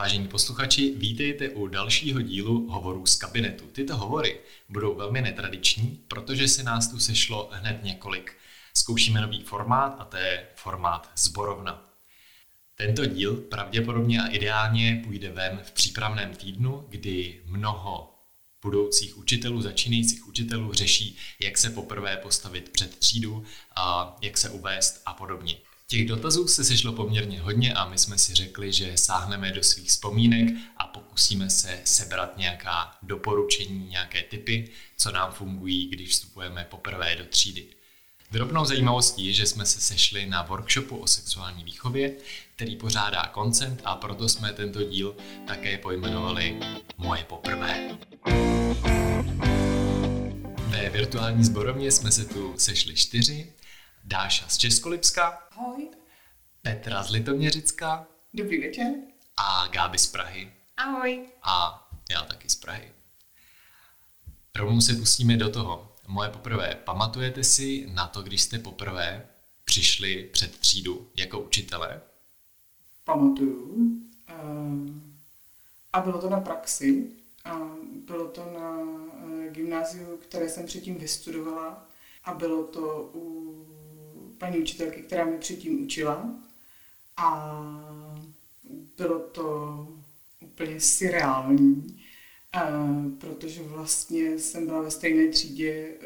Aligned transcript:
Vážení 0.00 0.28
posluchači, 0.28 0.94
vítejte 0.96 1.48
u 1.48 1.66
dalšího 1.66 2.20
dílu 2.20 2.70
Hovorů 2.70 3.06
z 3.06 3.16
kabinetu. 3.16 3.66
Tyto 3.66 3.96
hovory 3.96 4.40
budou 4.68 4.94
velmi 4.94 5.20
netradiční, 5.20 6.00
protože 6.08 6.48
se 6.48 6.62
nás 6.62 6.88
tu 6.88 6.98
sešlo 6.98 7.50
hned 7.52 7.84
několik. 7.84 8.36
Zkoušíme 8.74 9.20
nový 9.20 9.42
formát 9.42 9.96
a 9.98 10.04
to 10.04 10.16
je 10.16 10.46
formát 10.54 11.10
zborovna. 11.16 11.92
Tento 12.74 13.06
díl 13.06 13.36
pravděpodobně 13.36 14.22
a 14.22 14.26
ideálně 14.26 15.02
půjde 15.04 15.32
ven 15.32 15.60
v 15.64 15.72
přípravném 15.72 16.34
týdnu, 16.34 16.86
kdy 16.88 17.42
mnoho 17.44 18.14
budoucích 18.62 19.18
učitelů, 19.18 19.62
začínajících 19.62 20.28
učitelů 20.28 20.72
řeší, 20.72 21.16
jak 21.40 21.58
se 21.58 21.70
poprvé 21.70 22.16
postavit 22.16 22.68
před 22.68 22.98
třídu, 22.98 23.44
a 23.76 24.16
jak 24.22 24.38
se 24.38 24.50
uvést 24.50 25.02
a 25.06 25.12
podobně. 25.14 25.56
Těch 25.90 26.08
dotazů 26.08 26.48
se 26.48 26.64
sešlo 26.64 26.92
poměrně 26.92 27.40
hodně 27.40 27.74
a 27.74 27.88
my 27.88 27.98
jsme 27.98 28.18
si 28.18 28.34
řekli, 28.34 28.72
že 28.72 28.96
sáhneme 28.96 29.52
do 29.52 29.62
svých 29.62 29.88
vzpomínek 29.88 30.54
a 30.76 30.84
pokusíme 30.84 31.50
se 31.50 31.80
sebrat 31.84 32.38
nějaká 32.38 32.98
doporučení, 33.02 33.88
nějaké 33.88 34.22
typy, 34.22 34.70
co 34.96 35.12
nám 35.12 35.32
fungují, 35.32 35.88
když 35.88 36.10
vstupujeme 36.10 36.66
poprvé 36.70 37.16
do 37.16 37.24
třídy. 37.24 37.66
Drobnou 38.30 38.64
zajímavostí 38.64 39.26
je, 39.26 39.32
že 39.32 39.46
jsme 39.46 39.66
se 39.66 39.80
sešli 39.80 40.26
na 40.26 40.42
workshopu 40.42 40.96
o 40.96 41.06
sexuální 41.06 41.64
výchově, 41.64 42.16
který 42.56 42.76
pořádá 42.76 43.26
koncent 43.26 43.80
a 43.84 43.94
proto 43.94 44.28
jsme 44.28 44.52
tento 44.52 44.82
díl 44.82 45.16
také 45.46 45.78
pojmenovali 45.78 46.60
Moje 46.98 47.24
poprvé. 47.24 47.98
Ve 50.68 50.90
virtuální 50.90 51.44
zborovně 51.44 51.92
jsme 51.92 52.12
se 52.12 52.24
tu 52.24 52.54
sešli 52.56 52.94
čtyři. 52.94 53.52
Dáša 54.04 54.48
z 54.48 54.56
Českolipska. 54.58 55.48
Ahoj. 55.50 55.88
Petra 56.62 57.02
z 57.02 57.10
Litoměřicka. 57.10 58.06
Dobrý 58.34 58.60
večer. 58.60 58.86
A 59.36 59.66
Gáby 59.66 59.98
z 59.98 60.06
Prahy. 60.06 60.52
Ahoj. 60.76 61.26
A 61.42 61.88
já 62.10 62.22
taky 62.22 62.48
z 62.48 62.56
Prahy. 62.56 62.92
Rovnou 64.56 64.80
se 64.80 64.94
pustíme 64.94 65.36
do 65.36 65.50
toho. 65.50 65.96
Moje 66.08 66.30
poprvé. 66.30 66.74
Pamatujete 66.84 67.44
si 67.44 67.86
na 67.90 68.06
to, 68.06 68.22
když 68.22 68.42
jste 68.42 68.58
poprvé 68.58 69.26
přišli 69.64 70.28
před 70.32 70.58
třídu 70.58 71.10
jako 71.16 71.40
učitelé? 71.40 72.00
Pamatuju. 73.04 73.90
Ehm, 74.26 75.16
a 75.92 76.00
bylo 76.00 76.20
to 76.20 76.30
na 76.30 76.40
praxi. 76.40 77.10
A 77.44 77.58
bylo 78.06 78.28
to 78.28 78.44
na 78.44 78.76
eh, 79.46 79.50
gymnáziu, 79.50 80.16
které 80.16 80.48
jsem 80.48 80.66
předtím 80.66 80.94
vystudovala. 80.98 81.88
A 82.24 82.34
bylo 82.34 82.64
to 82.64 83.10
u 83.14 83.79
paní 84.40 84.58
učitelky, 84.58 85.02
která 85.02 85.24
mi 85.24 85.38
předtím 85.38 85.84
učila. 85.84 86.34
A 87.16 87.50
bylo 88.96 89.18
to 89.18 89.88
úplně 90.40 90.80
surreální, 90.80 92.00
protože 93.18 93.62
vlastně 93.62 94.38
jsem 94.38 94.66
byla 94.66 94.82
ve 94.82 94.90
stejné 94.90 95.28
třídě, 95.28 95.70
e, 95.70 95.96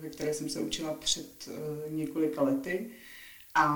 ve 0.00 0.10
které 0.10 0.34
jsem 0.34 0.48
se 0.48 0.60
učila 0.60 0.94
před 0.94 1.48
e, 1.48 1.90
několika 1.90 2.42
lety 2.42 2.90
a 3.54 3.66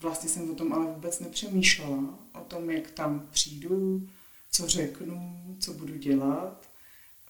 vlastně 0.00 0.28
jsem 0.30 0.50
o 0.50 0.54
tom 0.54 0.72
ale 0.72 0.86
vůbec 0.86 1.20
nepřemýšlela, 1.20 2.18
o 2.40 2.44
tom, 2.44 2.70
jak 2.70 2.90
tam 2.90 3.28
přijdu, 3.30 4.08
co 4.50 4.68
řeknu, 4.68 5.42
co 5.60 5.72
budu 5.72 5.96
dělat. 5.96 6.70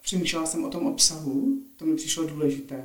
Přemýšlela 0.03 0.47
jsem 0.47 0.65
o 0.65 0.71
tom 0.71 0.87
obsahu, 0.87 1.63
to 1.77 1.87
mi 1.87 1.97
přišlo 1.97 2.27
důležité, 2.27 2.85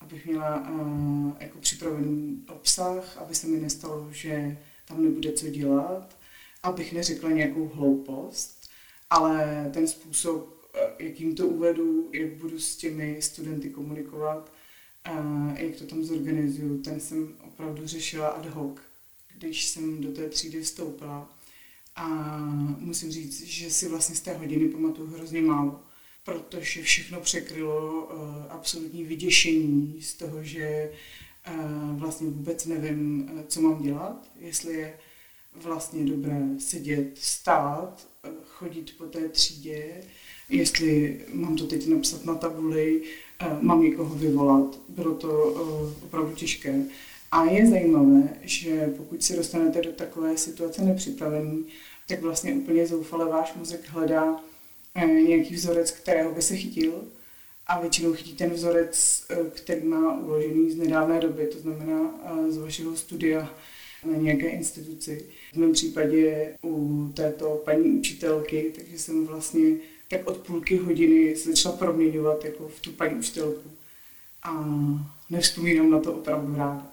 abych 0.00 0.26
měla 0.26 0.70
uh, 0.70 1.32
jako 1.40 1.58
připravený 1.58 2.44
obsah, 2.48 3.16
aby 3.16 3.34
se 3.34 3.46
mi 3.46 3.60
nestalo, 3.60 4.08
že 4.12 4.58
tam 4.84 5.04
nebude 5.04 5.32
co 5.32 5.48
dělat, 5.48 6.16
abych 6.62 6.92
neřekla 6.92 7.30
nějakou 7.30 7.68
hloupost, 7.68 8.70
ale 9.10 9.70
ten 9.74 9.88
způsob, 9.88 10.66
jakým 10.98 11.34
to 11.34 11.46
uvedu, 11.46 12.10
jak 12.12 12.32
budu 12.32 12.58
s 12.58 12.76
těmi 12.76 13.22
studenty 13.22 13.70
komunikovat, 13.70 14.52
uh, 15.10 15.52
jak 15.60 15.76
to 15.76 15.84
tam 15.86 16.04
zorganizuju, 16.04 16.82
ten 16.82 17.00
jsem 17.00 17.34
opravdu 17.44 17.86
řešila 17.86 18.28
ad 18.28 18.46
hoc, 18.46 18.78
když 19.38 19.68
jsem 19.68 20.00
do 20.00 20.12
té 20.12 20.28
třídy 20.28 20.62
vstoupila. 20.62 21.38
A 21.96 22.08
musím 22.78 23.10
říct, 23.10 23.42
že 23.42 23.70
si 23.70 23.88
vlastně 23.88 24.16
z 24.16 24.20
té 24.20 24.34
hodiny 24.34 24.68
pamatuju 24.68 25.10
hrozně 25.10 25.42
málo 25.42 25.80
protože 26.24 26.82
všechno 26.82 27.20
překrylo 27.20 28.04
uh, 28.04 28.20
absolutní 28.48 29.04
vyděšení 29.04 29.98
z 30.02 30.14
toho, 30.14 30.44
že 30.44 30.90
uh, 31.48 31.98
vlastně 31.98 32.26
vůbec 32.30 32.66
nevím, 32.66 33.30
uh, 33.32 33.40
co 33.48 33.60
mám 33.60 33.82
dělat, 33.82 34.28
jestli 34.40 34.74
je 34.74 34.94
vlastně 35.54 36.04
dobré 36.04 36.40
sedět, 36.58 37.10
stát, 37.14 38.08
chodit 38.44 38.94
po 38.98 39.04
té 39.04 39.28
třídě, 39.28 40.04
jestli 40.48 41.20
mám 41.32 41.56
to 41.56 41.66
teď 41.66 41.86
napsat 41.86 42.24
na 42.24 42.34
tabuli, 42.34 43.02
mám 43.60 43.82
někoho 43.82 44.14
vyvolat. 44.14 44.80
Bylo 44.88 45.14
to 45.14 45.54
opravdu 46.04 46.34
těžké. 46.34 46.82
A 47.32 47.44
je 47.44 47.66
zajímavé, 47.66 48.28
že 48.42 48.94
pokud 48.96 49.22
se 49.22 49.36
dostanete 49.36 49.82
do 49.82 49.92
takové 49.92 50.36
situace 50.36 50.82
nepřipravený, 50.82 51.64
tak 52.08 52.20
vlastně 52.22 52.54
úplně 52.54 52.86
zoufale 52.86 53.24
váš 53.24 53.54
mozek 53.54 53.88
hledá 53.88 54.40
Eh, 54.40 54.49
nějaký 54.96 55.54
vzorec, 55.54 55.90
kterého 55.90 56.34
by 56.34 56.42
se 56.42 56.56
chytil 56.56 57.04
a 57.66 57.80
většinou 57.80 58.12
chytí 58.12 58.32
ten 58.32 58.50
vzorec, 58.50 59.24
eh, 59.30 59.36
který 59.54 59.84
má 59.84 60.18
uložený 60.18 60.70
z 60.70 60.76
nedávné 60.76 61.20
doby, 61.20 61.46
to 61.46 61.58
znamená 61.58 62.14
eh, 62.24 62.52
z 62.52 62.56
vašeho 62.56 62.96
studia 62.96 63.54
na 64.04 64.16
nějaké 64.16 64.48
instituci. 64.48 65.26
V 65.52 65.56
mém 65.56 65.72
případě 65.72 66.54
u 66.64 67.08
této 67.14 67.62
paní 67.64 67.90
učitelky, 67.90 68.72
takže 68.76 68.98
jsem 68.98 69.26
vlastně 69.26 69.76
tak 70.08 70.26
od 70.26 70.36
půlky 70.36 70.76
hodiny 70.76 71.36
se 71.36 71.50
začala 71.50 71.76
proměňovat 71.76 72.44
jako 72.44 72.68
v 72.68 72.80
tu 72.80 72.92
paní 72.92 73.14
učitelku. 73.14 73.70
A 74.42 74.64
nevzpomínám 75.30 75.90
na 75.90 76.00
to 76.00 76.12
opravdu 76.12 76.56
ráda. 76.56 76.86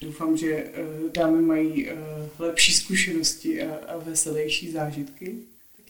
Doufám, 0.00 0.36
že 0.36 0.70
dámy 1.14 1.42
mají 1.42 1.88
lepší 2.38 2.74
zkušenosti 2.74 3.62
a 3.62 3.98
veselější 3.98 4.72
zážitky. 4.72 5.36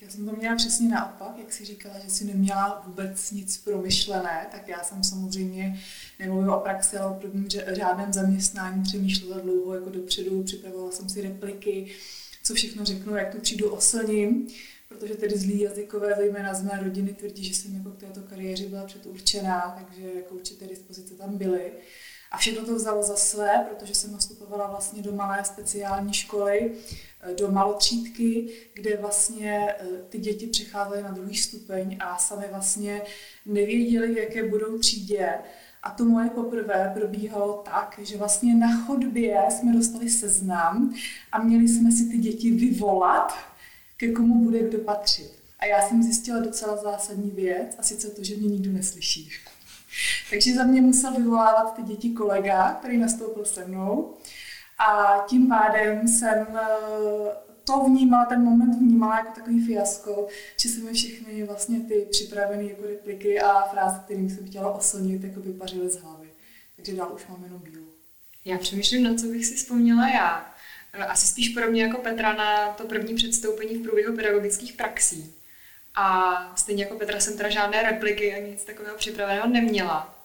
Já 0.01 0.09
jsem 0.09 0.25
to 0.25 0.35
měla 0.35 0.55
přesně 0.55 0.89
naopak, 0.89 1.37
jak 1.37 1.53
si 1.53 1.65
říkala, 1.65 1.99
že 1.99 2.09
si 2.09 2.25
neměla 2.25 2.83
vůbec 2.87 3.31
nic 3.31 3.57
promyšlené, 3.57 4.47
tak 4.51 4.67
já 4.67 4.83
jsem 4.83 5.03
samozřejmě 5.03 5.79
nemluvila 6.19 6.57
o 6.57 6.59
praxi, 6.59 6.97
ale 6.97 7.11
o 7.11 7.19
prvním 7.19 7.49
řádném 7.49 8.13
zaměstnání 8.13 8.83
přemýšlela 8.83 9.39
dlouho 9.39 9.75
jako 9.75 9.89
dopředu, 9.89 10.43
připravovala 10.43 10.91
jsem 10.91 11.09
si 11.09 11.21
repliky, 11.21 11.91
co 12.43 12.53
všechno 12.53 12.85
řeknu, 12.85 13.15
jak 13.15 13.35
tu 13.35 13.41
třídu 13.41 13.69
oslním, 13.69 14.47
protože 14.89 15.15
tedy 15.15 15.37
zlý 15.37 15.61
jazykové, 15.61 16.15
zejména 16.17 16.53
z 16.53 16.63
mé 16.63 16.79
rodiny, 16.83 17.13
tvrdí, 17.13 17.43
že 17.43 17.55
jsem 17.55 17.75
jako 17.75 17.89
k 17.91 17.99
této 17.99 18.21
kariéře 18.21 18.67
byla 18.67 18.85
předurčená, 18.85 19.75
takže 19.79 20.13
jako 20.15 20.35
určité 20.35 20.67
dispozice 20.67 21.13
tam 21.13 21.37
byly. 21.37 21.71
A 22.31 22.37
všechno 22.37 22.65
to 22.65 22.75
vzalo 22.75 23.03
za 23.03 23.15
své, 23.15 23.65
protože 23.69 23.95
jsem 23.95 24.11
nastupovala 24.11 24.67
vlastně 24.67 25.01
do 25.01 25.11
malé 25.11 25.45
speciální 25.45 26.13
školy, 26.13 26.71
eh, 27.21 27.33
do 27.33 27.51
malotřídky, 27.51 28.49
kde 28.73 28.97
vlastně 28.97 29.75
eh, 29.79 29.85
ty 30.09 30.17
děti 30.17 30.47
přecházely 30.47 31.03
na 31.03 31.11
druhý 31.11 31.37
stupeň 31.37 31.97
a 31.99 32.17
sami 32.17 32.45
vlastně 32.51 33.01
nevěděli, 33.45 34.13
v 34.13 34.17
jaké 34.17 34.49
budou 34.49 34.77
třídě. 34.77 35.33
A 35.83 35.89
to 35.91 36.05
moje 36.05 36.29
poprvé 36.29 36.91
probíhalo 36.93 37.61
tak, 37.65 37.99
že 38.03 38.17
vlastně 38.17 38.55
na 38.55 38.85
chodbě 38.85 39.43
jsme 39.49 39.73
dostali 39.73 40.09
seznam 40.09 40.93
a 41.31 41.43
měli 41.43 41.67
jsme 41.67 41.91
si 41.91 42.05
ty 42.05 42.17
děti 42.17 42.51
vyvolat, 42.51 43.33
ke 43.97 44.11
komu 44.11 44.43
bude 44.43 44.59
kdo 44.59 44.77
patřit. 44.77 45.31
A 45.59 45.65
já 45.65 45.81
jsem 45.81 46.03
zjistila 46.03 46.39
docela 46.39 46.77
zásadní 46.77 47.31
věc, 47.31 47.75
a 47.79 47.83
sice 47.83 48.09
to, 48.09 48.23
že 48.23 48.35
mě 48.35 48.47
nikdo 48.47 48.71
neslyší. 48.71 49.29
Takže 50.29 50.55
za 50.55 50.63
mě 50.63 50.81
musel 50.81 51.13
vyvolávat 51.13 51.75
ty 51.75 51.81
děti 51.81 52.09
kolega, 52.09 52.73
který 52.73 52.97
nastoupil 52.97 53.45
se 53.45 53.65
mnou. 53.65 54.13
A 54.89 55.17
tím 55.27 55.47
pádem 55.47 56.07
jsem 56.07 56.47
eh, 56.55 57.51
to 57.63 57.79
vnímala, 57.79 58.25
ten 58.25 58.43
moment 58.43 58.75
vnímala 58.75 59.17
jako 59.17 59.31
takový 59.35 59.65
fiasko, 59.65 60.27
že 60.57 60.69
se 60.69 60.79
mi 60.79 60.93
všechny 60.93 61.43
vlastně 61.43 61.79
ty 61.79 62.07
připravené 62.11 62.63
jako 62.63 62.81
repliky 62.81 63.41
a 63.41 63.61
fráze, 63.61 64.01
kterým 64.05 64.29
jsem 64.29 64.47
chtěla 64.47 64.73
oslnit, 64.73 65.23
jako 65.23 65.39
vypařily 65.39 65.89
z 65.89 66.01
hlavy. 66.01 66.29
Takže 66.75 66.95
dál 66.95 67.11
už 67.15 67.27
mám 67.27 67.43
jenom 67.43 67.59
bílou. 67.59 67.85
Já 68.45 68.57
přemýšlím, 68.57 69.03
na 69.03 69.13
co 69.13 69.25
bych 69.25 69.45
si 69.45 69.55
vzpomněla 69.55 70.09
já. 70.09 70.53
Eh, 70.93 71.05
asi 71.05 71.27
spíš 71.27 71.49
podobně 71.49 71.83
jako 71.83 71.97
Petra 71.97 72.33
na 72.33 72.73
to 72.73 72.83
první 72.83 73.15
předstoupení 73.15 73.77
v 73.77 73.83
průběhu 73.83 74.15
pedagogických 74.15 74.73
praxí. 74.73 75.33
A 75.95 76.35
stejně 76.55 76.83
jako 76.83 76.95
Petra 76.95 77.19
jsem 77.19 77.37
teda 77.37 77.49
žádné 77.49 77.83
repliky 77.83 78.35
ani 78.35 78.51
nic 78.51 78.63
takového 78.63 78.97
připraveného 78.97 79.47
neměla. 79.47 80.15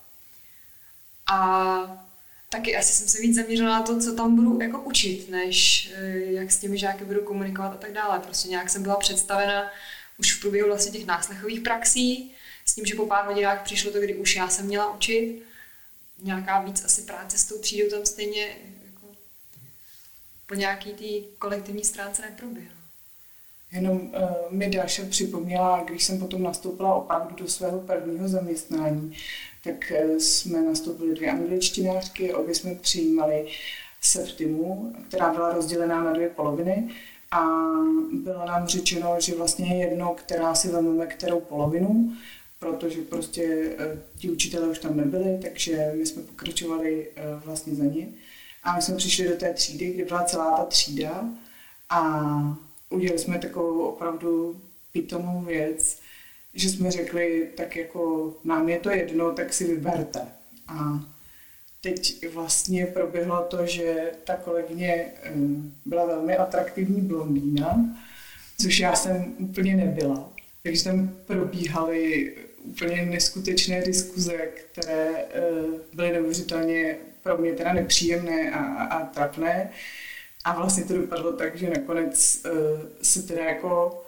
A 1.32 2.06
taky 2.48 2.76
asi 2.76 2.92
jsem 2.92 3.08
se 3.08 3.20
víc 3.20 3.36
zaměřila 3.36 3.78
na 3.78 3.82
to, 3.82 4.00
co 4.00 4.14
tam 4.14 4.36
budu 4.36 4.60
jako 4.60 4.80
učit, 4.80 5.30
než 5.30 5.90
eh, 5.94 6.18
jak 6.18 6.50
s 6.50 6.58
těmi 6.58 6.78
žáky 6.78 7.04
budu 7.04 7.20
komunikovat 7.20 7.72
a 7.72 7.76
tak 7.76 7.92
dále. 7.92 8.20
Prostě 8.20 8.48
nějak 8.48 8.70
jsem 8.70 8.82
byla 8.82 8.96
představena 8.96 9.70
už 10.18 10.34
v 10.34 10.40
průběhu 10.40 10.68
vlastně 10.68 10.92
těch 10.92 11.06
náslechových 11.06 11.60
praxí, 11.60 12.34
s 12.64 12.74
tím, 12.74 12.86
že 12.86 12.94
po 12.94 13.06
pár 13.06 13.26
hodinách 13.26 13.62
přišlo 13.62 13.92
to, 13.92 14.00
kdy 14.00 14.14
už 14.14 14.36
já 14.36 14.48
jsem 14.48 14.66
měla 14.66 14.94
učit. 14.94 15.42
Nějaká 16.22 16.60
víc 16.60 16.84
asi 16.84 17.02
práce 17.02 17.38
s 17.38 17.44
tou 17.44 17.58
třídou 17.58 17.90
tam 17.90 18.06
stejně 18.06 18.56
jako 18.86 19.06
po 20.46 20.54
nějaký 20.54 20.90
té 20.90 21.28
kolektivní 21.38 21.84
stránce 21.84 22.22
neproběhla. 22.22 22.75
Jenom 23.72 23.96
uh, 23.96 24.10
mi 24.50 24.70
Dáša 24.70 25.02
připomněla, 25.10 25.84
když 25.86 26.04
jsem 26.04 26.18
potom 26.18 26.42
nastoupila 26.42 26.94
opravdu 26.94 27.34
do 27.36 27.48
svého 27.48 27.80
prvního 27.80 28.28
zaměstnání, 28.28 29.16
tak 29.64 29.92
uh, 30.04 30.16
jsme 30.18 30.62
nastoupili 30.62 31.14
dvě 31.14 31.30
angličtinářky, 31.30 32.34
obě 32.34 32.54
jsme 32.54 32.74
přijímali 32.74 33.46
se 34.00 34.24
v 34.24 34.32
týmu, 34.32 34.94
která 35.08 35.32
byla 35.32 35.52
rozdělená 35.52 36.04
na 36.04 36.12
dvě 36.12 36.28
poloviny 36.28 36.90
a 37.30 37.44
bylo 38.12 38.46
nám 38.46 38.66
řečeno, 38.66 39.16
že 39.18 39.34
vlastně 39.34 39.74
je 39.74 39.88
jedno, 39.88 40.14
která 40.14 40.54
si 40.54 40.68
vezmeme 40.68 41.06
kterou 41.06 41.40
polovinu, 41.40 42.12
protože 42.58 43.02
prostě 43.02 43.76
uh, 43.78 43.98
ti 44.18 44.30
učitelé 44.30 44.68
už 44.68 44.78
tam 44.78 44.96
nebyli, 44.96 45.38
takže 45.42 45.92
my 45.96 46.06
jsme 46.06 46.22
pokračovali 46.22 47.08
vlastně 47.44 47.74
za 47.74 47.84
ně. 47.84 48.08
A 48.62 48.76
my 48.76 48.82
jsme 48.82 48.96
přišli 48.96 49.28
do 49.28 49.36
té 49.36 49.54
třídy, 49.54 49.92
kde 49.92 50.04
byla 50.04 50.24
celá 50.24 50.56
ta 50.56 50.64
třída 50.64 51.24
a 51.90 52.56
udělali 52.90 53.18
jsme 53.18 53.38
takovou 53.38 53.80
opravdu 53.80 54.60
pitomou 54.92 55.40
věc, 55.40 56.00
že 56.54 56.68
jsme 56.68 56.90
řekli, 56.90 57.48
tak 57.56 57.76
jako 57.76 58.34
nám 58.44 58.68
je 58.68 58.78
to 58.78 58.90
jedno, 58.90 59.32
tak 59.32 59.52
si 59.52 59.64
vyberte. 59.64 60.20
A 60.68 61.04
teď 61.80 62.28
vlastně 62.32 62.86
proběhlo 62.86 63.42
to, 63.42 63.66
že 63.66 64.12
ta 64.24 64.36
kolegyně 64.36 65.06
byla 65.84 66.06
velmi 66.06 66.36
atraktivní 66.36 67.00
blondýna, 67.00 67.96
což 68.60 68.80
já 68.80 68.96
jsem 68.96 69.34
úplně 69.38 69.76
nebyla. 69.76 70.32
Takže 70.62 70.84
tam 70.84 71.16
probíhaly 71.26 72.34
úplně 72.58 73.06
neskutečné 73.06 73.82
diskuze, 73.82 74.36
které 74.36 75.08
eh, 75.16 75.42
byly 75.94 76.12
neuvěřitelně 76.12 76.96
pro 77.22 77.38
mě 77.38 77.52
teda 77.52 77.72
nepříjemné 77.72 78.50
a, 78.50 78.62
a 78.84 79.06
trapné. 79.06 79.70
A 80.46 80.52
vlastně 80.54 80.84
to 80.84 80.96
dopadlo 80.96 81.32
tak, 81.32 81.58
že 81.58 81.70
nakonec 81.70 82.43
uh, 82.44 82.81
se 83.02 83.22
teda 83.22 83.44
jako 83.44 84.02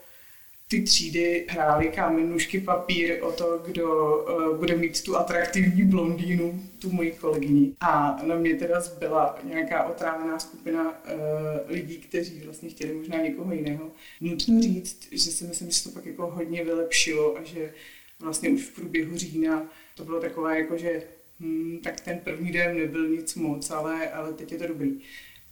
ty 0.68 0.82
třídy 0.82 1.46
hrály 1.48 1.88
kámen, 1.88 2.30
nůžky, 2.30 2.60
papír 2.60 3.18
o 3.22 3.32
to, 3.32 3.62
kdo 3.66 4.16
uh, 4.16 4.56
bude 4.56 4.76
mít 4.76 5.02
tu 5.02 5.16
atraktivní 5.16 5.82
blondýnu, 5.82 6.62
tu 6.78 6.92
moji 6.92 7.12
kolegyni. 7.12 7.72
A 7.80 8.20
na 8.22 8.34
mě 8.34 8.54
teda 8.54 8.80
zbyla 8.80 9.38
nějaká 9.44 9.84
otrávená 9.84 10.38
skupina 10.38 10.90
uh, 10.90 11.20
lidí, 11.68 11.98
kteří 11.98 12.40
vlastně 12.44 12.68
chtěli 12.68 12.94
možná 12.94 13.16
někoho 13.16 13.52
jiného. 13.52 13.90
Nutno 14.20 14.62
říct, 14.62 15.08
že 15.12 15.30
si 15.30 15.44
myslím, 15.44 15.70
že 15.70 15.82
to 15.84 15.90
pak 15.90 16.06
jako 16.06 16.26
hodně 16.26 16.64
vylepšilo 16.64 17.38
a 17.38 17.42
že 17.44 17.72
vlastně 18.20 18.48
už 18.48 18.62
v 18.62 18.74
průběhu 18.74 19.16
října 19.16 19.66
to 19.94 20.04
bylo 20.04 20.20
takové 20.20 20.58
jako, 20.58 20.76
že 20.76 21.02
hmm, 21.40 21.78
tak 21.84 22.00
ten 22.00 22.18
první 22.18 22.52
den 22.52 22.76
nebyl 22.76 23.08
nic 23.08 23.34
moc, 23.34 23.70
ale, 23.70 24.10
ale 24.10 24.32
teď 24.32 24.52
je 24.52 24.58
to 24.58 24.66
dobrý 24.66 25.00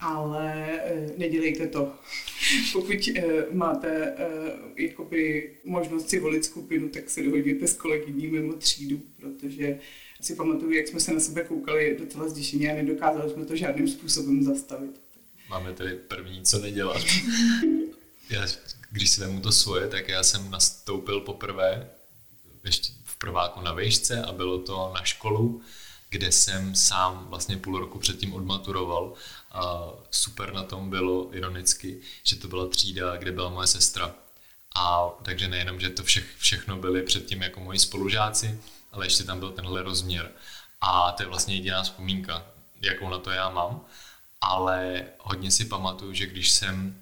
ale 0.00 0.81
e, 0.84 1.08
nedělejte 1.16 1.66
to. 1.66 1.93
Pokud 2.72 3.08
e, 3.08 3.22
máte 3.52 3.88
e, 3.88 4.28
jakoby 4.76 5.50
možnost 5.64 6.08
si 6.08 6.20
volit 6.20 6.44
skupinu, 6.44 6.88
tak 6.88 7.10
se 7.10 7.22
dohodněte 7.22 7.66
s 7.66 7.76
kolegyní 7.76 8.26
mimo 8.26 8.52
třídu, 8.52 9.00
protože 9.20 9.78
si 10.20 10.34
pamatuju, 10.34 10.72
jak 10.72 10.88
jsme 10.88 11.00
se 11.00 11.14
na 11.14 11.20
sebe 11.20 11.44
koukali 11.44 11.96
docela 11.98 12.28
zděšeně 12.28 12.72
a 12.72 12.75
nedokázali 12.75 13.31
jsme 13.31 13.44
to 13.44 13.56
žádným 13.56 13.88
způsobem 13.88 14.43
zastavit. 14.43 15.00
Máme 15.48 15.72
tedy 15.72 15.94
první, 15.94 16.43
co 16.43 16.58
nedělat. 16.58 17.02
já, 18.31 18.46
když 18.90 19.10
si 19.10 19.20
vemu 19.20 19.40
to 19.40 19.52
svoje, 19.52 19.88
tak 19.88 20.08
já 20.08 20.22
jsem 20.22 20.50
nastoupil 20.50 21.20
poprvé 21.20 21.90
ještě 22.64 22.93
v 23.04 23.16
prváku 23.16 23.60
na 23.60 23.72
výšce 23.72 24.22
a 24.22 24.32
bylo 24.32 24.58
to 24.58 24.93
na 24.94 25.04
školu, 25.04 25.60
kde 26.08 26.32
jsem 26.32 26.75
sám 26.75 27.26
vlastně 27.29 27.56
půl 27.56 27.79
roku 27.79 27.99
předtím 27.99 28.35
odmaturoval 28.35 29.14
a 29.53 29.88
super 30.11 30.53
na 30.53 30.62
tom 30.62 30.91
bylo 30.91 31.37
ironicky, 31.37 32.00
že 32.23 32.37
to 32.37 32.49
byla 32.49 32.67
třída, 32.67 33.17
kde 33.17 33.32
byla 33.32 33.50
moje 33.50 33.67
sestra. 33.67 34.14
A 34.76 35.08
takže 35.23 35.49
nejenom, 35.49 35.81
že 35.81 35.91
to 35.91 36.03
všech, 36.03 36.35
všechno 36.38 36.76
byly 36.76 37.03
předtím 37.03 37.43
jako 37.43 37.61
moji 37.61 37.79
spolužáci, 37.79 38.61
ale 38.93 39.06
ještě 39.06 39.25
tam 39.25 39.38
byl 39.38 39.50
tenhle 39.53 39.82
rozměr. 39.82 40.31
A 40.81 41.12
to 41.12 41.23
je 41.23 41.29
vlastně 41.29 41.55
jediná 41.55 41.82
vzpomínka, 41.82 42.47
jakou 42.82 43.08
na 43.08 43.19
to 43.19 43.31
já 43.31 43.50
mám. 43.50 43.81
Ale 44.41 45.05
hodně 45.19 45.50
si 45.50 45.64
pamatuju, 45.64 46.12
že 46.12 46.26
když 46.26 46.50
jsem 46.50 47.00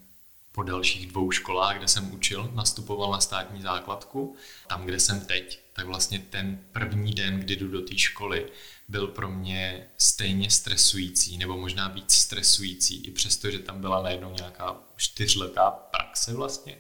po 0.53 0.63
dalších 0.63 1.07
dvou 1.07 1.31
školách, 1.31 1.77
kde 1.77 1.89
jsem 1.89 2.15
učil, 2.15 2.51
nastupoval 2.55 3.13
na 3.13 3.21
státní 3.21 3.63
základku, 3.63 4.37
tam, 4.67 4.85
kde 4.85 5.01
jsem 5.01 5.21
teď, 5.21 5.64
tak 5.75 5.87
vlastně 5.87 6.19
ten 6.19 6.65
první 6.73 7.15
den, 7.15 7.41
kdy 7.41 7.57
jdu 7.57 7.69
do 7.69 7.81
té 7.81 7.99
školy, 7.99 8.47
byl 8.89 9.07
pro 9.07 9.31
mě 9.31 9.87
stejně 9.99 10.51
stresující, 10.51 11.39
nebo 11.39 11.57
možná 11.57 11.89
víc 11.89 12.13
stresující, 12.13 13.05
i 13.05 13.11
přesto, 13.11 13.51
že 13.51 13.59
tam 13.59 13.81
byla 13.81 14.03
najednou 14.03 14.35
nějaká 14.35 14.77
čtyřletá 14.97 15.71
praxe 15.71 16.35
vlastně, 16.35 16.79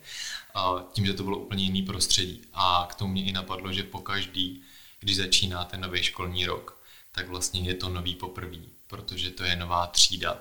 tím, 0.92 1.06
že 1.06 1.14
to 1.14 1.22
bylo 1.22 1.38
úplně 1.38 1.64
jiný 1.64 1.82
prostředí. 1.82 2.42
A 2.52 2.86
k 2.90 2.94
tomu 2.94 3.12
mě 3.12 3.24
i 3.24 3.32
napadlo, 3.32 3.72
že 3.72 3.82
po 3.82 3.98
každý, 3.98 4.62
když 5.00 5.16
začíná 5.16 5.64
ten 5.64 5.80
nový 5.80 6.02
školní 6.02 6.46
rok, 6.46 6.82
tak 7.12 7.28
vlastně 7.28 7.60
je 7.60 7.74
to 7.74 7.88
nový 7.88 8.14
poprvý, 8.14 8.68
protože 8.86 9.30
to 9.30 9.44
je 9.44 9.56
nová 9.56 9.86
třída 9.86 10.38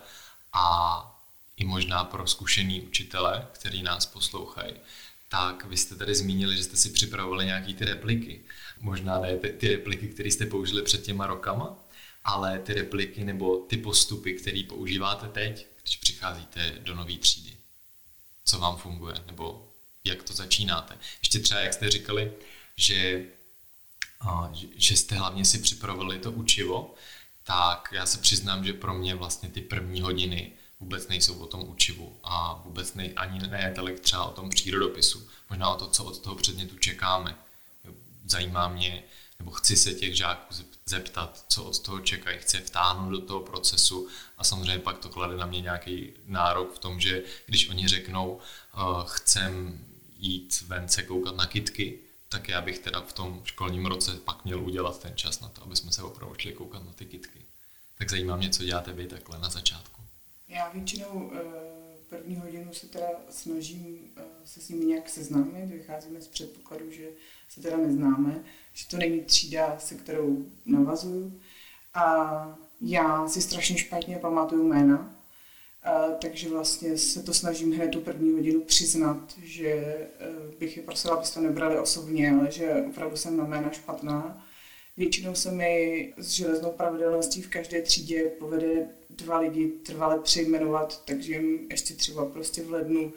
a 0.53 1.09
i 1.57 1.65
možná 1.65 2.03
pro 2.03 2.27
zkušený 2.27 2.81
učitele, 2.81 3.47
který 3.51 3.83
nás 3.83 4.05
poslouchají, 4.05 4.73
tak 5.33 5.65
vy 5.65 5.77
jste 5.77 5.95
tady 5.95 6.15
zmínili, 6.15 6.57
že 6.57 6.63
jste 6.63 6.77
si 6.77 6.89
připravovali 6.89 7.45
nějaký 7.45 7.73
ty 7.73 7.85
repliky. 7.85 8.41
Možná 8.79 9.19
ne 9.19 9.37
ty, 9.37 9.49
ty 9.49 9.67
repliky, 9.67 10.07
které 10.07 10.29
jste 10.29 10.45
použili 10.45 10.81
před 10.81 11.03
těma 11.03 11.27
rokama, 11.27 11.77
ale 12.23 12.59
ty 12.59 12.73
repliky 12.73 13.23
nebo 13.23 13.57
ty 13.57 13.77
postupy, 13.77 14.33
které 14.33 14.63
používáte 14.69 15.27
teď, 15.27 15.67
když 15.81 15.97
přicházíte 15.97 16.75
do 16.79 16.95
nové 16.95 17.17
třídy. 17.17 17.57
Co 18.45 18.59
vám 18.59 18.77
funguje, 18.77 19.15
nebo 19.27 19.69
jak 20.03 20.23
to 20.23 20.33
začínáte. 20.33 20.97
Ještě 21.21 21.39
třeba, 21.39 21.59
jak 21.59 21.73
jste 21.73 21.89
říkali, 21.89 22.31
že, 22.75 23.25
že 24.75 24.97
jste 24.97 25.15
hlavně 25.15 25.45
si 25.45 25.59
připravili 25.59 26.19
to 26.19 26.31
učivo, 26.31 26.95
tak 27.43 27.89
já 27.91 28.05
se 28.05 28.17
přiznám, 28.17 28.65
že 28.65 28.73
pro 28.73 28.93
mě 28.93 29.15
vlastně 29.15 29.49
ty 29.49 29.61
první 29.61 30.01
hodiny 30.01 30.51
vůbec 30.83 31.07
nejsou 31.07 31.39
o 31.39 31.45
tom 31.45 31.69
učivu 31.69 32.17
a 32.23 32.61
vůbec 32.65 32.93
nej, 32.93 33.13
ani 33.15 33.39
ne 33.39 33.73
tolik 33.75 33.99
třeba 33.99 34.25
o 34.25 34.31
tom 34.31 34.49
přírodopisu. 34.49 35.27
Možná 35.49 35.69
o 35.69 35.75
to, 35.77 35.87
co 35.87 36.03
od 36.03 36.19
toho 36.19 36.35
předmětu 36.35 36.77
čekáme. 36.77 37.35
Zajímá 38.25 38.67
mě, 38.67 39.03
nebo 39.39 39.51
chci 39.51 39.75
se 39.75 39.93
těch 39.93 40.15
žáků 40.15 40.55
zeptat, 40.85 41.45
co 41.47 41.63
od 41.63 41.79
toho 41.79 41.99
čekají, 41.99 42.37
chci 42.37 42.57
vtáhnout 42.57 43.11
do 43.11 43.21
toho 43.21 43.39
procesu 43.39 44.07
a 44.37 44.43
samozřejmě 44.43 44.79
pak 44.79 44.97
to 44.97 45.09
klade 45.09 45.37
na 45.37 45.45
mě 45.45 45.61
nějaký 45.61 46.13
nárok 46.25 46.75
v 46.75 46.79
tom, 46.79 46.99
že 46.99 47.23
když 47.45 47.69
oni 47.69 47.87
řeknou, 47.87 48.39
uh, 48.77 49.03
chcem 49.05 49.79
jít 50.19 50.63
ven 50.67 50.87
se 50.89 51.03
koukat 51.03 51.35
na 51.35 51.45
kitky, 51.45 51.99
tak 52.29 52.49
já 52.49 52.61
bych 52.61 52.79
teda 52.79 53.01
v 53.01 53.13
tom 53.13 53.41
školním 53.43 53.85
roce 53.85 54.11
pak 54.25 54.45
měl 54.45 54.59
udělat 54.59 54.99
ten 54.99 55.15
čas 55.15 55.39
na 55.39 55.47
to, 55.47 55.63
aby 55.63 55.75
jsme 55.75 55.91
se 55.91 56.03
opravdu 56.03 56.35
šli 56.37 56.53
koukat 56.53 56.85
na 56.85 56.93
ty 56.93 57.05
kitky. 57.05 57.39
Tak 57.97 58.09
zajímá 58.09 58.35
mě, 58.35 58.49
co 58.49 58.63
děláte 58.63 58.93
vy 58.93 59.07
takhle 59.07 59.39
na 59.39 59.49
začátku. 59.49 59.92
Já 60.53 60.69
většinou 60.69 61.31
eh, 61.33 61.39
první 62.09 62.35
hodinu 62.35 62.73
se 62.73 62.87
teda 62.87 63.07
snažím 63.29 63.99
eh, 64.17 64.21
se 64.45 64.61
s 64.61 64.69
nimi 64.69 64.85
nějak 64.85 65.09
seznámit, 65.09 65.65
vycházíme 65.65 66.21
z 66.21 66.27
předpokladu, 66.27 66.91
že 66.91 67.09
se 67.49 67.61
teda 67.61 67.77
neznáme, 67.77 68.43
že 68.73 68.87
to 68.87 68.97
není 68.97 69.21
třída, 69.21 69.79
se 69.79 69.95
kterou 69.95 70.45
navazuju. 70.65 71.39
A 71.93 72.57
já 72.81 73.27
si 73.27 73.41
strašně 73.41 73.77
špatně 73.77 74.17
pamatuju 74.17 74.67
jména, 74.67 75.15
eh, 75.85 76.15
takže 76.21 76.49
vlastně 76.49 76.97
se 76.97 77.23
to 77.23 77.33
snažím 77.33 77.73
hned 77.73 77.87
tu 77.87 78.01
první 78.01 78.31
hodinu 78.31 78.61
přiznat, 78.61 79.33
že 79.43 79.97
bych 80.59 80.77
je 80.77 80.83
prosila, 80.83 81.15
abyste 81.15 81.39
to 81.39 81.45
nebrali 81.45 81.79
osobně, 81.79 82.31
ale 82.31 82.51
že 82.51 82.85
opravdu 82.89 83.17
jsem 83.17 83.37
na 83.37 83.45
jména 83.45 83.71
špatná. 83.71 84.47
Většinou 84.97 85.35
se 85.35 85.51
mi 85.51 86.13
s 86.17 86.29
železnou 86.29 86.71
pravidelností 86.71 87.41
v 87.41 87.49
každé 87.49 87.81
třídě 87.81 88.23
povede 88.23 88.87
dva 89.09 89.39
lidi 89.39 89.67
trvale 89.67 90.19
přejmenovat, 90.19 91.05
takže 91.05 91.33
jim 91.33 91.67
ještě 91.71 91.93
třeba 91.93 92.25
prostě 92.25 92.63
v 92.63 92.71
lednu 92.71 93.13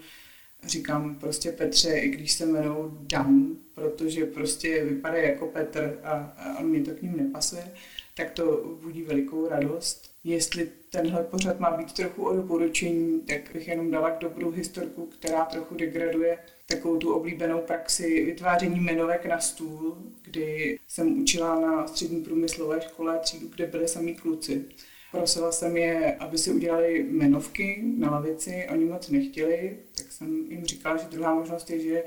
říkám 0.64 1.14
prostě 1.14 1.52
Petře, 1.52 1.98
i 1.98 2.08
když 2.08 2.32
se 2.32 2.44
jmenou 2.44 2.90
Dan, 3.00 3.56
protože 3.74 4.26
prostě 4.26 4.84
vypadá 4.84 5.16
jako 5.16 5.46
Petr 5.46 6.00
a, 6.02 6.12
a 6.58 6.62
mě 6.62 6.80
to 6.80 6.90
k 6.90 7.02
ním 7.02 7.16
nepasuje, 7.16 7.72
tak 8.14 8.30
to 8.30 8.76
budí 8.82 9.02
velikou 9.02 9.48
radost. 9.48 10.10
Jestli 10.24 10.70
tenhle 10.90 11.24
pořad 11.24 11.60
má 11.60 11.70
být 11.70 11.92
trochu 11.92 12.26
o 12.26 12.36
doporučení, 12.36 13.20
tak 13.20 13.52
bych 13.52 13.68
jenom 13.68 13.90
dala 13.90 14.10
k 14.10 14.18
dobrou 14.18 14.50
historku, 14.50 15.06
která 15.06 15.44
trochu 15.44 15.74
degraduje 15.74 16.38
takovou 16.66 16.96
tu 16.96 17.14
oblíbenou 17.14 17.58
praxi 17.58 18.24
vytváření 18.24 18.80
jmenovek 18.80 19.26
na 19.26 19.40
stůl, 19.40 19.96
kdy 20.22 20.78
jsem 20.88 21.22
učila 21.22 21.60
na 21.60 21.86
střední 21.86 22.22
průmyslové 22.22 22.80
škole 22.80 23.18
třídu, 23.18 23.48
kde 23.48 23.66
byly 23.66 23.88
samý 23.88 24.14
kluci. 24.14 24.64
Prosila 25.12 25.52
jsem 25.52 25.76
je, 25.76 26.16
aby 26.16 26.38
si 26.38 26.50
udělali 26.50 27.06
jmenovky 27.10 27.82
na 27.98 28.10
lavici, 28.10 28.66
oni 28.72 28.84
moc 28.84 29.08
nechtěli, 29.08 29.76
tak 29.96 30.12
jsem 30.12 30.46
jim 30.48 30.64
říkala, 30.64 30.96
že 30.96 31.08
druhá 31.10 31.34
možnost 31.34 31.70
je, 31.70 31.80
že 31.80 32.04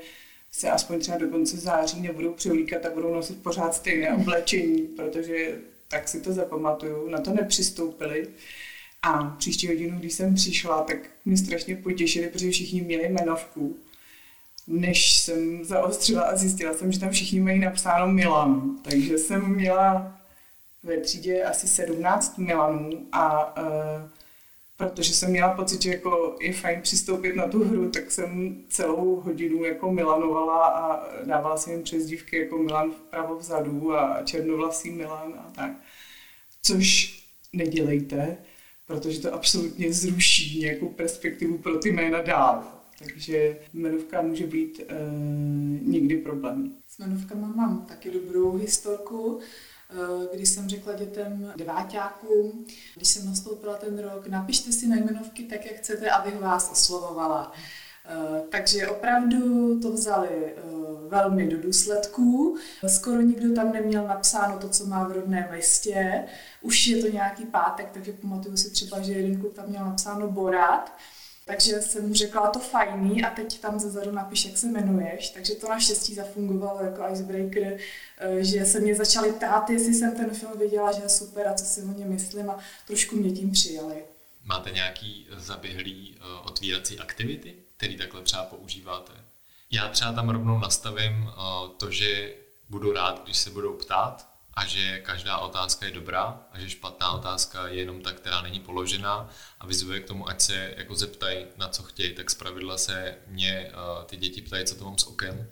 se 0.52 0.70
aspoň 0.70 1.00
třeba 1.00 1.18
do 1.18 1.28
konce 1.28 1.56
září 1.56 2.00
nebudou 2.00 2.32
převlíkat 2.32 2.86
a 2.86 2.90
budou 2.90 3.14
nosit 3.14 3.42
pořád 3.42 3.74
stejné 3.74 4.14
oblečení, 4.14 4.82
protože 4.82 5.58
tak 5.88 6.08
si 6.08 6.20
to 6.20 6.32
zapamatuju, 6.32 7.08
na 7.08 7.20
to 7.20 7.30
nepřistoupili. 7.30 8.28
A 9.02 9.24
příští 9.38 9.66
hodinu, 9.66 9.98
když 9.98 10.12
jsem 10.12 10.34
přišla, 10.34 10.82
tak 10.82 11.10
mě 11.24 11.36
strašně 11.36 11.76
potěšili, 11.76 12.28
protože 12.28 12.50
všichni 12.50 12.82
měli 12.82 13.06
jmenovku. 13.06 13.76
Než 14.70 15.16
jsem 15.16 15.64
zaostřila 15.64 16.22
a 16.22 16.36
zjistila 16.36 16.74
jsem, 16.74 16.92
že 16.92 17.00
tam 17.00 17.10
všichni 17.10 17.40
mají 17.40 17.58
napsáno 17.58 18.12
Milan. 18.12 18.76
Takže 18.82 19.18
jsem 19.18 19.54
měla 19.54 20.18
ve 20.82 20.96
třídě 20.96 21.44
asi 21.44 21.68
17 21.68 22.38
Milanů 22.38 22.90
a 23.12 23.56
uh, 23.62 24.10
protože 24.76 25.14
jsem 25.14 25.30
měla 25.30 25.54
pocit, 25.54 25.82
že 25.82 25.90
jako 25.90 26.36
je 26.40 26.52
fajn 26.52 26.80
přistoupit 26.82 27.36
na 27.36 27.48
tu 27.48 27.64
hru, 27.64 27.90
tak 27.90 28.10
jsem 28.10 28.56
celou 28.68 29.20
hodinu 29.20 29.64
jako 29.64 29.92
milanovala 29.92 30.66
a 30.66 31.08
dávala 31.24 31.56
jsem 31.56 31.72
jim 31.72 31.82
přezdívky 31.82 32.38
jako 32.38 32.58
Milan 32.58 32.92
vpravo 32.92 33.36
vzadu 33.36 33.94
a 33.94 34.22
černovlasý 34.24 34.90
Milan 34.90 35.34
a 35.38 35.52
tak. 35.54 35.70
Což 36.62 37.16
nedělejte, 37.52 38.36
protože 38.86 39.20
to 39.20 39.34
absolutně 39.34 39.92
zruší 39.92 40.60
nějakou 40.60 40.88
perspektivu 40.88 41.58
pro 41.58 41.78
ty 41.78 41.92
jména 41.92 42.22
dál. 42.22 42.79
Takže 43.04 43.58
jmenovka 43.74 44.22
může 44.22 44.46
být 44.46 44.80
e, 44.80 44.94
někdy 45.82 46.16
problém. 46.16 46.74
S 46.88 46.98
jmenovkama 46.98 47.48
mám 47.48 47.86
taky 47.86 48.10
dobrou 48.10 48.56
historku. 48.56 49.40
Eh, 49.92 50.36
když 50.36 50.48
jsem 50.48 50.68
řekla 50.68 50.92
dětem 50.92 51.52
deváťákům, 51.56 52.66
když 52.96 53.08
jsem 53.08 53.26
nastoupila 53.26 53.76
ten 53.76 53.98
rok, 53.98 54.26
napište 54.26 54.72
si 54.72 54.86
na 54.86 54.96
jmenovky 54.96 55.42
tak, 55.42 55.66
jak 55.66 55.76
chcete, 55.76 56.10
abych 56.10 56.40
vás 56.40 56.70
oslovovala. 56.72 57.52
Eh, 58.04 58.42
takže 58.50 58.88
opravdu 58.88 59.80
to 59.80 59.92
vzali 59.92 60.54
velmi 61.08 61.46
do 61.46 61.62
důsledků. 61.62 62.56
Skoro 62.86 63.20
nikdo 63.20 63.54
tam 63.54 63.72
neměl 63.72 64.06
napsáno 64.06 64.58
to, 64.58 64.68
co 64.68 64.86
má 64.86 65.08
v 65.08 65.12
rodném 65.12 65.44
listě. 65.52 66.24
Už 66.62 66.86
je 66.86 67.02
to 67.02 67.08
nějaký 67.08 67.46
pátek, 67.46 67.90
takže 67.90 68.12
pamatuju 68.12 68.56
si 68.56 68.70
třeba, 68.70 69.00
že 69.00 69.12
jeden 69.12 69.40
kluk 69.40 69.54
tam 69.54 69.68
měl 69.68 69.84
napsáno 69.84 70.28
Borat. 70.28 70.92
Takže 71.50 71.82
jsem 71.82 72.08
mu 72.08 72.14
řekla, 72.14 72.50
to 72.50 72.58
fajný 72.58 73.24
a 73.24 73.30
teď 73.30 73.60
tam 73.60 73.80
zezadu 73.80 74.12
napiš, 74.12 74.44
jak 74.44 74.58
se 74.58 74.66
jmenuješ. 74.66 75.30
Takže 75.30 75.54
to 75.54 75.68
naštěstí 75.68 76.14
zafungovalo 76.14 76.82
jako 76.82 77.02
icebreaker, 77.12 77.78
eh, 78.18 78.44
že 78.44 78.64
se 78.64 78.80
mě 78.80 78.94
začali 78.94 79.32
ptát, 79.32 79.70
jestli 79.70 79.94
jsem 79.94 80.16
ten 80.16 80.30
film 80.30 80.58
viděla, 80.58 80.92
že 80.92 81.02
je 81.02 81.08
super 81.08 81.48
a 81.48 81.54
co 81.54 81.64
si 81.64 81.82
o 81.82 81.98
něm 81.98 82.08
myslím 82.08 82.50
a 82.50 82.58
trošku 82.86 83.16
mě 83.16 83.30
tím 83.30 83.52
přijali. 83.52 84.04
Máte 84.44 84.70
nějaký 84.70 85.26
zaběhlý 85.36 86.16
uh, 86.16 86.46
otvírací 86.46 86.98
aktivity, 86.98 87.54
který 87.76 87.96
takhle 87.96 88.22
třeba 88.22 88.44
používáte? 88.44 89.12
Já 89.70 89.88
třeba 89.88 90.12
tam 90.12 90.28
rovnou 90.28 90.58
nastavím 90.58 91.30
to, 91.76 91.90
že 91.90 92.34
budu 92.68 92.92
rád, 92.92 93.24
když 93.24 93.38
se 93.38 93.50
budou 93.50 93.72
ptát, 93.72 94.29
a 94.54 94.66
že 94.66 94.98
každá 94.98 95.38
otázka 95.38 95.86
je 95.86 95.92
dobrá 95.92 96.40
a 96.52 96.58
že 96.58 96.70
špatná 96.70 97.10
otázka 97.10 97.68
je 97.68 97.78
jenom 97.78 98.02
ta, 98.02 98.12
která 98.12 98.42
není 98.42 98.60
položená 98.60 99.28
a 99.60 99.66
vyzvuje 99.66 100.00
k 100.00 100.06
tomu, 100.06 100.28
ať 100.28 100.40
se 100.40 100.74
jako 100.76 100.94
zeptají, 100.94 101.46
na 101.56 101.68
co 101.68 101.82
chtějí, 101.82 102.14
tak 102.14 102.30
zpravidla 102.30 102.78
se 102.78 103.16
mě 103.26 103.70
uh, 103.72 104.04
ty 104.04 104.16
děti 104.16 104.42
ptají, 104.42 104.64
co 104.64 104.74
to 104.74 104.84
mám 104.84 104.98
s 104.98 105.06
okem, 105.06 105.38
uh, 105.38 105.44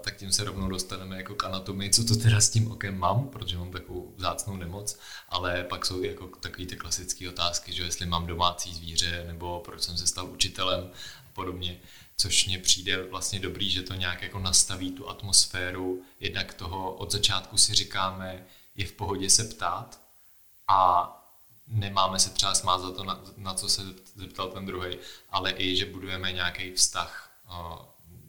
tak 0.00 0.16
tím 0.16 0.32
se 0.32 0.44
rovnou 0.44 0.68
dostaneme 0.68 1.16
jako 1.16 1.34
k 1.34 1.44
anatomii, 1.44 1.90
co 1.90 2.04
to 2.04 2.16
teda 2.16 2.40
s 2.40 2.50
tím 2.50 2.70
okem 2.70 2.98
mám, 2.98 3.28
protože 3.28 3.58
mám 3.58 3.72
takovou 3.72 4.14
vzácnou 4.16 4.56
nemoc, 4.56 4.98
ale 5.28 5.64
pak 5.64 5.86
jsou 5.86 6.02
jako 6.02 6.26
takové 6.26 6.66
ty 6.66 6.76
klasické 6.76 7.28
otázky, 7.28 7.72
že 7.72 7.82
jestli 7.82 8.06
mám 8.06 8.26
domácí 8.26 8.74
zvíře, 8.74 9.24
nebo 9.26 9.60
proč 9.64 9.82
jsem 9.82 9.96
se 9.96 10.06
stal 10.06 10.26
učitelem 10.26 10.90
a 11.26 11.30
podobně 11.32 11.80
což 12.22 12.46
mně 12.46 12.58
přijde 12.58 13.02
vlastně 13.02 13.38
dobrý, 13.40 13.70
že 13.70 13.82
to 13.82 13.94
nějak 13.94 14.22
jako 14.22 14.38
nastaví 14.38 14.92
tu 14.92 15.08
atmosféru, 15.08 16.02
jednak 16.20 16.54
toho 16.54 16.94
od 16.94 17.10
začátku 17.10 17.58
si 17.58 17.74
říkáme, 17.74 18.46
je 18.74 18.86
v 18.86 18.92
pohodě 18.92 19.30
se 19.30 19.44
ptát 19.44 20.00
a 20.68 21.08
nemáme 21.66 22.18
se 22.18 22.30
třeba 22.30 22.54
smát 22.54 22.78
za 22.78 22.92
to, 22.92 23.04
na, 23.04 23.24
na 23.36 23.54
co 23.54 23.68
se 23.68 23.82
zeptal 24.14 24.50
ten 24.50 24.66
druhý, 24.66 24.98
ale 25.30 25.52
i, 25.52 25.76
že 25.76 25.86
budujeme 25.86 26.32
nějaký 26.32 26.72
vztah, 26.72 27.30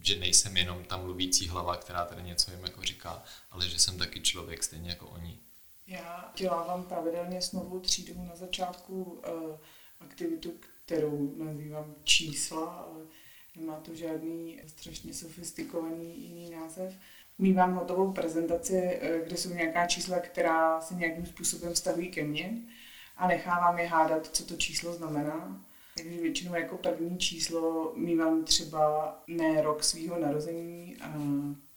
že 0.01 0.19
nejsem 0.19 0.57
jenom 0.57 0.83
ta 0.83 0.97
mluvící 0.97 1.47
hlava, 1.47 1.77
která 1.77 2.05
tady 2.05 2.23
něco 2.23 2.51
jim 2.51 2.63
jako 2.63 2.83
říká, 2.83 3.23
ale 3.51 3.69
že 3.69 3.79
jsem 3.79 3.97
taky 3.97 4.21
člověk 4.21 4.63
stejně 4.63 4.89
jako 4.89 5.07
oni. 5.07 5.39
Já 5.87 6.31
dělávám 6.37 6.83
pravidelně 6.83 7.41
s 7.41 7.51
novou 7.51 7.79
třídou 7.79 8.25
na 8.25 8.35
začátku 8.35 9.03
uh, 9.03 9.57
aktivitu, 9.99 10.53
kterou 10.85 11.35
nazývám 11.37 11.95
čísla, 12.03 12.65
ale 12.65 13.05
Nemá 13.57 13.75
to 13.75 13.95
žádný 13.95 14.61
strašně 14.67 15.13
sofistikovaný 15.13 16.29
jiný 16.29 16.49
název. 16.49 16.93
Mívám 17.37 17.73
hotovou 17.73 18.11
prezentaci, 18.11 18.77
eh, 18.77 19.21
kde 19.25 19.37
jsou 19.37 19.53
nějaká 19.53 19.87
čísla, 19.87 20.19
která 20.19 20.81
se 20.81 20.95
nějakým 20.95 21.25
způsobem 21.25 21.73
vztahují 21.73 22.11
ke 22.11 22.23
mně 22.23 22.57
a 23.17 23.27
nechávám 23.27 23.79
je 23.79 23.87
hádat, 23.87 24.27
co 24.27 24.45
to 24.45 24.55
číslo 24.55 24.93
znamená. 24.93 25.65
Takže 25.97 26.21
většinou 26.21 26.55
jako 26.55 26.77
první 26.77 27.17
číslo 27.17 27.93
mívám 27.95 28.43
třeba 28.43 29.15
ne 29.27 29.61
rok 29.61 29.83
svého 29.83 30.19
narození, 30.19 30.97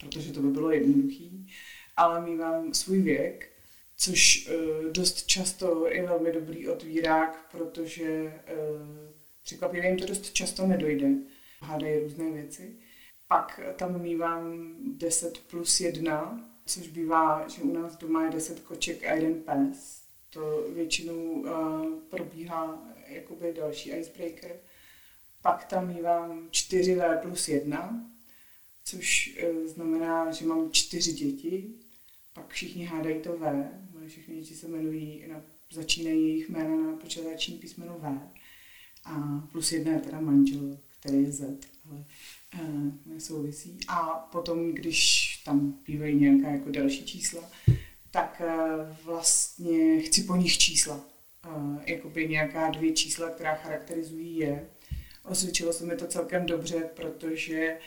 protože 0.00 0.33
to 0.33 0.40
by 0.40 0.49
bylo 0.49 0.71
jednoduchý, 0.71 1.52
ale 1.97 2.21
mívám 2.21 2.75
svůj 2.75 3.02
věk, 3.02 3.52
což 3.97 4.49
uh, 4.49 4.92
dost 4.92 5.26
často 5.26 5.87
je 5.87 6.06
velmi 6.06 6.33
dobrý 6.33 6.68
otvírák, 6.68 7.49
protože 7.52 8.23
uh, 8.23 8.87
překvapivě 9.45 9.88
jim 9.90 9.99
to 9.99 10.06
dost 10.06 10.33
často 10.33 10.66
nedojde 10.66 11.09
hádají 11.66 12.00
různé 12.00 12.30
věci. 12.30 12.76
Pak 13.28 13.61
tam 13.76 14.02
mývám 14.02 14.75
10 14.99 15.38
plus 15.38 15.80
1, 15.80 16.50
což 16.66 16.88
bývá, 16.88 17.49
že 17.49 17.62
u 17.62 17.73
nás 17.73 17.96
doma 17.96 18.25
je 18.25 18.30
10 18.30 18.61
koček 18.61 19.04
a 19.04 19.14
jeden 19.14 19.35
pes. 19.42 20.02
To 20.30 20.68
většinou 20.75 21.23
uh, 21.23 21.49
probíhá 22.11 22.88
jakoby 23.06 23.52
další 23.52 23.90
icebreaker. 23.90 24.56
Pak 25.42 25.64
tam 25.64 25.94
mývám 25.94 26.49
4V 26.49 27.20
plus 27.20 27.49
1, 27.49 28.11
což 28.85 29.38
uh, 29.42 29.66
znamená, 29.66 30.32
že 30.32 30.46
mám 30.46 30.70
čtyři 30.73 31.12
děti. 31.12 31.75
Pak 32.32 32.49
všichni 32.49 32.85
hádají 32.85 33.20
to 33.20 33.32
V. 33.32 33.68
Moje 33.92 34.08
všechny 34.08 34.35
děti 34.35 34.54
se 34.54 34.66
jmenují, 34.66 35.25
na, 35.28 35.42
začínají 35.73 36.28
jejich 36.28 36.49
jména 36.49 36.76
na 36.76 36.96
počáteční 36.96 37.58
písmeno 37.58 37.99
V. 37.99 38.20
A 39.04 39.42
plus 39.52 39.73
jedna 39.73 39.92
je 39.92 40.00
teda 40.00 40.20
manžel, 40.20 40.78
Z, 41.08 41.40
ale 41.88 42.04
uh, 42.62 42.92
nesouvisí. 43.06 43.78
A 43.88 44.02
potom, 44.32 44.72
když 44.72 45.32
tam 45.44 45.75
bývají 45.86 46.16
nějaká 46.16 46.48
jako 46.48 46.70
další 46.70 47.04
čísla, 47.04 47.50
tak 48.10 48.42
uh, 48.44 48.96
vlastně 49.04 50.00
chci 50.00 50.22
po 50.22 50.36
nich 50.36 50.58
čísla. 50.58 51.00
Uh, 51.56 51.78
jakoby 51.86 52.28
nějaká 52.28 52.70
dvě 52.70 52.92
čísla, 52.92 53.30
která 53.30 53.54
charakterizují 53.54 54.36
je. 54.36 54.66
Osvědčilo 55.25 55.72
se 55.72 55.84
mi 55.84 55.96
to 55.96 56.06
celkem 56.06 56.46
dobře, 56.46 56.90
protože 56.96 57.78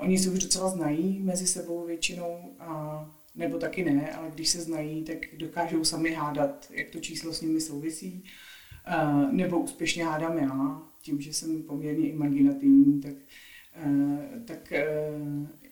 oni 0.00 0.18
se 0.18 0.30
už 0.30 0.38
docela 0.38 0.68
znají 0.68 1.20
mezi 1.22 1.46
sebou 1.46 1.86
většinou, 1.86 2.56
uh, 2.60 3.08
nebo 3.34 3.58
taky 3.58 3.84
ne, 3.84 4.12
ale 4.12 4.30
když 4.34 4.48
se 4.48 4.60
znají, 4.60 5.04
tak 5.04 5.16
dokážou 5.36 5.84
sami 5.84 6.12
hádat, 6.12 6.66
jak 6.70 6.90
to 6.90 7.00
číslo 7.00 7.32
s 7.32 7.40
nimi 7.40 7.60
souvisí. 7.60 8.24
Uh, 8.88 9.32
nebo 9.32 9.58
úspěšně 9.58 10.04
hádám 10.04 10.38
já, 10.38 10.82
tím, 11.02 11.20
že 11.20 11.32
jsem 11.32 11.62
poměrně 11.62 12.08
imaginativní, 12.08 13.00
tak, 13.00 13.14
eh, 13.74 14.42
tak 14.44 14.72
eh, 14.72 14.86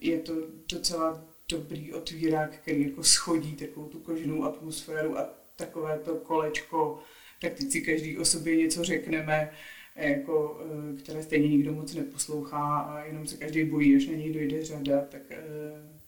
je 0.01 0.19
to 0.19 0.33
docela 0.73 1.25
dobrý 1.49 1.93
otvírák, 1.93 2.57
který 2.57 2.83
jako 2.83 3.05
schodí 3.05 3.53
takovou 3.53 3.87
tu 3.89 3.99
koženou 3.99 4.45
atmosféru 4.45 5.19
a 5.19 5.29
takové 5.57 5.99
to 5.99 6.15
kolečko, 6.15 6.99
tak 7.41 7.55
teď 7.55 7.71
si 7.71 7.81
každý 7.81 8.19
o 8.19 8.25
sobě 8.25 8.57
něco 8.57 8.85
řekneme, 8.85 9.51
jako, 9.97 10.61
eh, 10.61 10.97
které 10.97 11.23
stejně 11.23 11.49
nikdo 11.49 11.73
moc 11.73 11.95
neposlouchá 11.95 12.79
a 12.79 13.05
jenom 13.05 13.27
se 13.27 13.37
každý 13.37 13.65
bojí, 13.65 13.97
až 13.97 14.07
na 14.07 14.13
něj 14.13 14.33
dojde 14.33 14.65
řada, 14.65 15.01
tak 15.01 15.23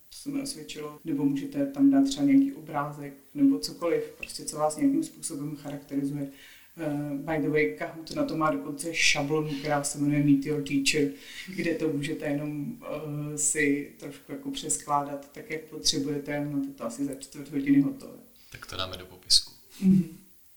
to 0.09 0.17
se 0.17 0.31
mi 0.31 0.43
osvědčilo. 0.43 0.99
Nebo 1.05 1.25
můžete 1.25 1.67
tam 1.67 1.91
dát 1.91 2.05
třeba 2.05 2.27
nějaký 2.27 2.53
obrázek 2.53 3.15
nebo 3.35 3.59
cokoliv, 3.59 4.15
prostě 4.17 4.45
co 4.45 4.57
vás 4.57 4.77
nějakým 4.77 5.03
způsobem 5.03 5.57
charakterizuje. 5.57 6.31
Uh, 6.77 7.13
by 7.13 7.43
the 7.43 7.49
way, 7.49 7.77
Kahoot 7.79 8.11
na 8.15 8.25
to 8.25 8.37
má 8.37 8.51
dokonce 8.51 8.95
šablonu, 8.95 9.59
která 9.59 9.85
se 9.85 9.99
jmenuje 9.99 10.25
Meet 10.25 10.47
Your 10.47 10.63
Teacher, 10.63 11.13
kde 11.57 11.75
to 11.75 11.89
můžete 11.89 12.25
jenom 12.25 12.73
uh, 12.73 13.37
si 13.37 13.95
trošku 13.99 14.33
jako 14.33 14.51
přeskládat 14.51 15.33
tak, 15.33 15.51
jak 15.51 15.61
potřebujete. 15.61 16.41
Máte 16.41 16.69
to 16.69 16.85
asi 16.85 17.05
za 17.05 17.15
čtvrt 17.15 17.53
hodiny 17.53 17.81
hotové. 17.81 18.19
Tak 18.53 18.67
to 18.67 18.77
dáme 18.77 18.97
do 18.97 19.07
popisku. 19.07 19.53
Mm-hmm. 19.83 20.09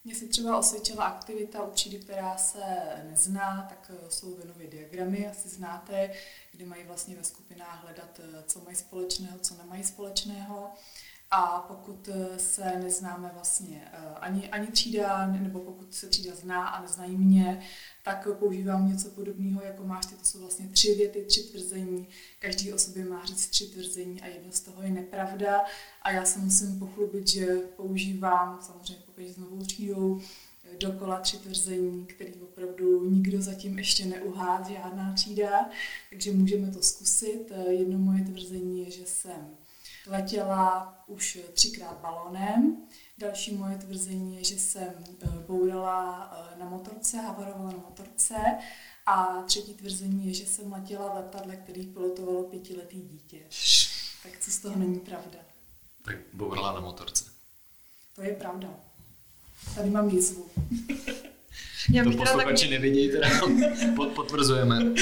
Mně 0.04 0.16
se 0.16 0.28
třeba 0.28 0.58
osvědčila 0.58 1.06
aktivita 1.06 1.64
u 1.64 1.72
třídy, 1.72 1.98
která 1.98 2.38
se 2.38 2.60
nezná, 3.10 3.68
tak 3.70 3.92
eh, 3.94 4.12
jsou 4.12 4.36
venové 4.36 4.68
diagramy, 4.68 5.28
asi 5.28 5.50
znáte, 5.50 6.12
kde 6.52 6.66
mají 6.66 6.84
vlastně 6.84 7.16
ve 7.16 7.24
skupinách 7.24 7.84
hledat, 7.84 8.22
co 8.46 8.60
mají 8.60 8.76
společného, 8.76 9.40
co 9.40 9.56
nemají 9.58 9.84
společného. 9.84 10.72
A 11.32 11.66
pokud 11.68 12.10
eh, 12.14 12.40
se 12.40 12.80
neznáme 12.84 13.32
vlastně 13.34 13.92
eh, 13.94 14.16
ani, 14.16 14.50
ani 14.50 14.68
třída, 14.68 15.28
nebo 15.28 15.60
pokud 15.60 15.94
se 15.94 16.08
třída 16.08 16.36
zná 16.36 16.68
a 16.68 16.82
neznají 16.82 17.18
mě, 17.18 17.62
tak 18.04 18.28
používám 18.40 18.92
něco 18.92 19.10
podobného, 19.10 19.62
jako 19.64 19.84
máš 19.84 20.06
ty, 20.06 20.16
to 20.16 20.26
jsou 20.26 20.40
vlastně 20.40 20.68
tři 20.68 20.96
věty, 20.96 21.26
tři 21.26 21.44
tvrzení. 21.44 22.08
Každý 22.40 22.74
o 22.74 22.78
sobě 22.78 23.06
má 23.06 23.26
říct 23.26 23.48
tři 23.48 23.66
tvrzení 23.68 24.22
a 24.22 24.28
jedno 24.28 24.52
z 24.52 24.60
toho 24.60 24.82
je 24.82 24.90
nepravda. 24.90 25.62
A 26.02 26.12
já 26.12 26.26
se 26.26 26.40
musím 26.40 26.80
pochlubit, 26.80 27.28
že 27.28 27.56
používám, 27.56 28.60
samozřejmě 28.62 29.04
pokud 29.06 29.24
s 29.28 29.38
novou 29.38 29.66
třídou, 29.66 30.22
dokola 30.80 31.20
tři 31.20 31.38
tvrzení, 31.38 32.06
který 32.06 32.34
opravdu 32.34 33.10
nikdo 33.10 33.42
zatím 33.42 33.78
ještě 33.78 34.06
neuhád, 34.06 34.68
žádná 34.68 35.14
třída, 35.14 35.70
takže 36.10 36.32
můžeme 36.32 36.72
to 36.72 36.82
zkusit. 36.82 37.52
Jedno 37.70 38.00
moje 38.00 38.24
tvrzení 38.24 38.86
je, 38.86 38.92
že 38.92 39.06
jsem 39.06 39.58
letěla 40.10 40.96
už 41.08 41.40
třikrát 41.54 41.98
balónem. 42.02 42.78
Další 43.18 43.56
moje 43.56 43.78
tvrzení 43.78 44.36
je, 44.36 44.44
že 44.44 44.56
jsem 44.56 44.94
bourala 45.48 46.32
na 46.60 46.66
motorce, 46.66 47.18
havarovala 47.18 47.72
na 47.72 47.78
motorce. 47.78 48.36
A 49.06 49.42
třetí 49.42 49.74
tvrzení 49.74 50.28
je, 50.28 50.34
že 50.34 50.46
jsem 50.46 50.74
letěla 50.74 51.14
v 51.14 51.16
letadle, 51.16 51.56
který 51.56 51.88
pilotovalo 51.88 52.44
pětiletý 52.44 53.02
dítě. 53.02 53.38
Tak 54.24 54.40
co 54.40 54.52
z 54.52 54.60
toho 54.60 54.76
není 54.76 55.00
pravda? 55.00 55.40
Tak 56.06 56.16
bourala 56.34 56.74
na 56.74 56.80
motorce. 56.80 57.26
To 58.16 58.22
je 58.22 58.34
pravda. 58.34 58.68
Tady 59.76 59.90
mám 59.90 60.10
výzvu. 60.10 60.50
Já 61.92 62.04
to 62.04 62.12
posluchači 62.12 62.66
tak... 62.66 62.72
nevidějí, 62.72 63.12
teda 63.12 63.28
potvrzujeme. 64.16 64.94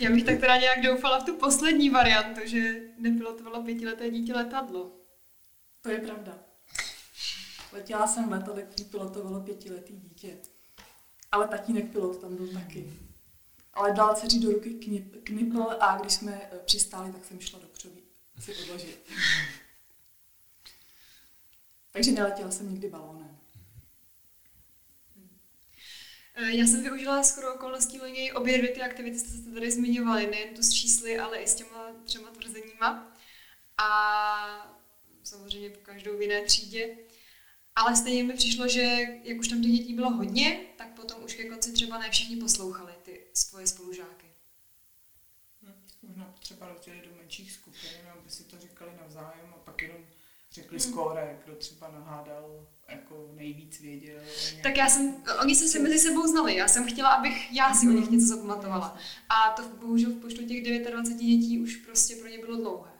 Já 0.00 0.10
bych 0.10 0.24
tak 0.24 0.40
teda 0.40 0.56
nějak 0.56 0.82
doufala 0.82 1.20
v 1.20 1.24
tu 1.24 1.36
poslední 1.36 1.90
variantu, 1.90 2.40
že 2.44 2.80
nepilotovalo 2.98 3.62
pětileté 3.62 4.10
dítě 4.10 4.34
letadlo. 4.34 4.92
To 5.80 5.90
je 5.90 5.98
pravda. 5.98 6.38
Letěla 7.72 8.06
jsem 8.06 8.28
v 8.28 8.32
letadle, 8.32 8.62
který 8.62 8.84
pilotovalo 8.84 9.40
pětiletý 9.40 9.96
dítě. 9.96 10.36
Ale 11.32 11.48
tatínek 11.48 11.92
pilot 11.92 12.20
tam 12.20 12.36
byl 12.36 12.48
taky. 12.48 12.92
Ale 13.74 13.92
dal 13.92 14.14
dceři 14.14 14.40
do 14.40 14.50
ruky 14.50 14.70
knip, 14.70 15.24
knipl 15.24 15.62
a 15.80 15.98
když 15.98 16.12
jsme 16.12 16.48
eh, 16.52 16.58
přistáli, 16.58 17.12
tak 17.12 17.24
jsem 17.24 17.40
šla 17.40 17.58
do 17.58 17.68
křoví 17.68 18.02
si 18.40 18.56
odložit. 18.56 19.10
Takže 21.92 22.12
neletěla 22.12 22.50
jsem 22.50 22.70
nikdy 22.70 22.88
balónem. 22.88 23.37
Já 26.46 26.66
jsem 26.66 26.82
využila 26.82 27.22
skoro 27.22 27.54
okolností 27.54 28.00
loni 28.00 28.32
obě 28.32 28.58
dvě 28.58 28.70
ty 28.70 28.82
aktivity, 28.82 29.18
jste 29.18 29.28
se 29.30 29.50
tady 29.50 29.70
zmiňovali, 29.70 30.26
nejen 30.26 30.54
tu 30.54 30.62
s 30.62 30.72
čísly, 30.72 31.18
ale 31.18 31.38
i 31.38 31.46
s 31.46 31.54
těma 31.54 31.92
třema 32.04 32.30
tvrzeníma. 32.30 33.16
A 33.78 34.78
samozřejmě 35.22 35.70
po 35.70 35.80
každou 35.80 36.18
v 36.18 36.22
jiné 36.22 36.42
třídě. 36.42 36.96
Ale 37.76 37.96
stejně 37.96 38.24
mi 38.24 38.32
přišlo, 38.32 38.68
že 38.68 39.06
jak 39.22 39.38
už 39.38 39.48
tam 39.48 39.62
těch 39.62 39.72
dětí 39.72 39.94
bylo 39.94 40.10
hodně, 40.10 40.60
tak 40.76 40.94
potom 40.94 41.24
už 41.24 41.34
ke 41.34 41.48
konci 41.48 41.72
třeba 41.72 41.98
ne 41.98 42.10
všichni 42.10 42.36
poslouchali 42.36 42.92
ty 43.02 43.26
svoje 43.34 43.66
spolužáky. 43.66 44.26
Hm, 45.62 45.86
možná 46.02 46.34
třeba 46.38 46.68
rozdělit 46.68 47.04
do 47.04 47.16
menších 47.16 47.52
skupin, 47.52 47.90
aby 48.18 48.30
si 48.30 48.44
to 48.44 48.58
říkali 48.58 48.90
navzájem 49.00 49.54
a 49.54 49.58
pak 49.58 49.82
jenom 49.82 50.06
řekli 50.62 50.78
hmm. 50.78 50.92
skóre, 50.92 51.38
kdo 51.44 51.54
třeba 51.54 51.90
nahádal 51.90 52.66
jako 52.88 53.30
nejvíc 53.34 53.80
věděl. 53.80 54.20
Tak 54.62 54.76
já 54.76 54.88
jsem, 54.88 55.24
oni 55.40 55.54
se 55.54 55.68
si 55.68 55.78
mezi 55.78 55.98
sebou 55.98 56.26
znali, 56.26 56.56
já 56.56 56.68
jsem 56.68 56.88
chtěla, 56.88 57.08
abych 57.08 57.52
já 57.52 57.74
si 57.74 57.88
o 57.88 57.92
nich 57.92 58.10
něco 58.10 58.26
zapamatovala. 58.26 58.96
A 59.28 59.50
to 59.50 59.62
bohužel 59.68 60.10
v 60.10 60.20
počtu 60.20 60.46
těch 60.46 60.62
29 60.62 61.18
dětí 61.18 61.60
už 61.60 61.76
prostě 61.76 62.16
pro 62.16 62.28
ně 62.28 62.38
bylo 62.38 62.56
dlouhé. 62.56 62.90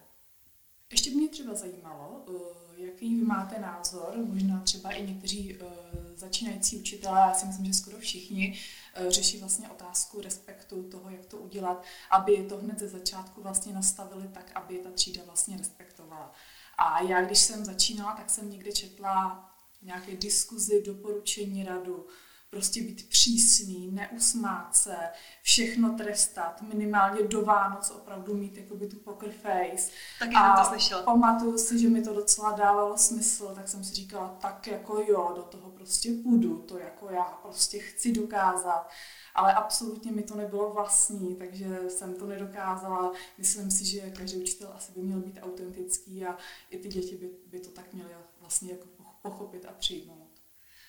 Ještě 0.91 1.11
mě 1.11 1.29
třeba 1.29 1.55
zajímalo, 1.55 2.25
uh 2.27 2.59
jaký 2.79 3.15
vy 3.15 3.25
máte 3.25 3.59
názor, 3.59 4.15
možná 4.17 4.61
třeba 4.61 4.91
i 4.91 5.07
někteří 5.07 5.57
uh, 5.57 5.69
začínající 6.15 6.77
učitelé, 6.77 7.21
já 7.21 7.35
si 7.35 7.47
myslím, 7.47 7.67
že 7.67 7.73
skoro 7.73 7.99
všichni, 7.99 8.59
uh, 9.01 9.11
řeší 9.11 9.39
vlastně 9.39 9.69
otázku 9.69 10.21
respektu 10.21 10.83
toho, 10.83 11.11
jak 11.11 11.27
to 11.27 11.37
udělat, 11.37 11.85
aby 12.11 12.37
to 12.37 12.57
hned 12.57 12.79
ze 12.79 12.89
začátku 12.89 13.43
vlastně 13.43 13.73
nastavili 13.73 14.29
tak, 14.29 14.51
aby 14.55 14.79
ta 14.79 14.91
třída 14.91 15.23
vlastně 15.27 15.57
respektovala. 15.57 16.33
A 16.79 17.03
já, 17.03 17.23
když 17.23 17.39
jsem 17.39 17.65
začínala, 17.65 18.13
tak 18.17 18.31
jsem 18.31 18.51
někde 18.51 18.73
četla 18.73 19.45
nějaké 19.83 20.17
diskuzi, 20.17 20.83
doporučení 20.83 21.65
radu, 21.65 22.07
prostě 22.51 22.83
být 22.83 23.09
přísný, 23.09 23.91
neusmát 23.93 24.75
se, 24.75 24.97
všechno 25.43 25.95
trestat, 25.97 26.63
minimálně 26.63 27.23
do 27.23 27.45
Vánoc 27.45 27.91
opravdu 27.91 28.35
mít 28.35 28.57
jakoby 28.57 28.87
tu 28.87 28.97
poker 28.97 29.33
face. 29.33 29.91
Tak 30.19 30.31
a 30.35 30.57
to 30.57 30.69
slyšela. 30.69 31.03
pamatuju 31.03 31.59
si, 31.59 31.79
že 31.79 31.89
mi 31.89 32.03
to 32.03 32.15
docela 32.15 32.53
dávalo 32.53 32.99
smysl, 32.99 33.53
tak 33.55 33.69
jsem 33.69 33.85
si 33.85 33.95
říkala, 33.95 34.29
tak 34.41 34.67
jako 34.67 35.05
jo, 35.09 35.33
do 35.37 35.43
toho 35.43 35.71
prostě 35.71 36.13
půjdu, 36.23 36.59
to 36.59 36.79
jako 36.79 37.11
já 37.11 37.23
prostě 37.23 37.79
chci 37.79 38.13
dokázat. 38.13 38.91
Ale 39.35 39.55
absolutně 39.55 40.13
mi 40.13 40.23
to 40.23 40.35
nebylo 40.35 40.73
vlastní, 40.73 41.37
takže 41.37 41.81
jsem 41.89 42.15
to 42.15 42.27
nedokázala. 42.27 43.13
Myslím 43.39 43.71
si, 43.71 43.85
že 43.85 44.11
každý 44.11 44.43
učitel 44.43 44.73
asi 44.75 44.93
by 44.93 45.01
měl 45.01 45.21
být 45.21 45.39
autentický 45.43 46.27
a 46.27 46.37
i 46.71 46.79
ty 46.79 46.89
děti 46.89 47.17
by, 47.17 47.31
by 47.47 47.61
to 47.61 47.71
tak 47.71 47.93
měly 47.93 48.11
vlastně 48.41 48.73
jako 48.73 48.87
pochopit 49.23 49.67
a 49.69 49.73
přijmout 49.73 50.28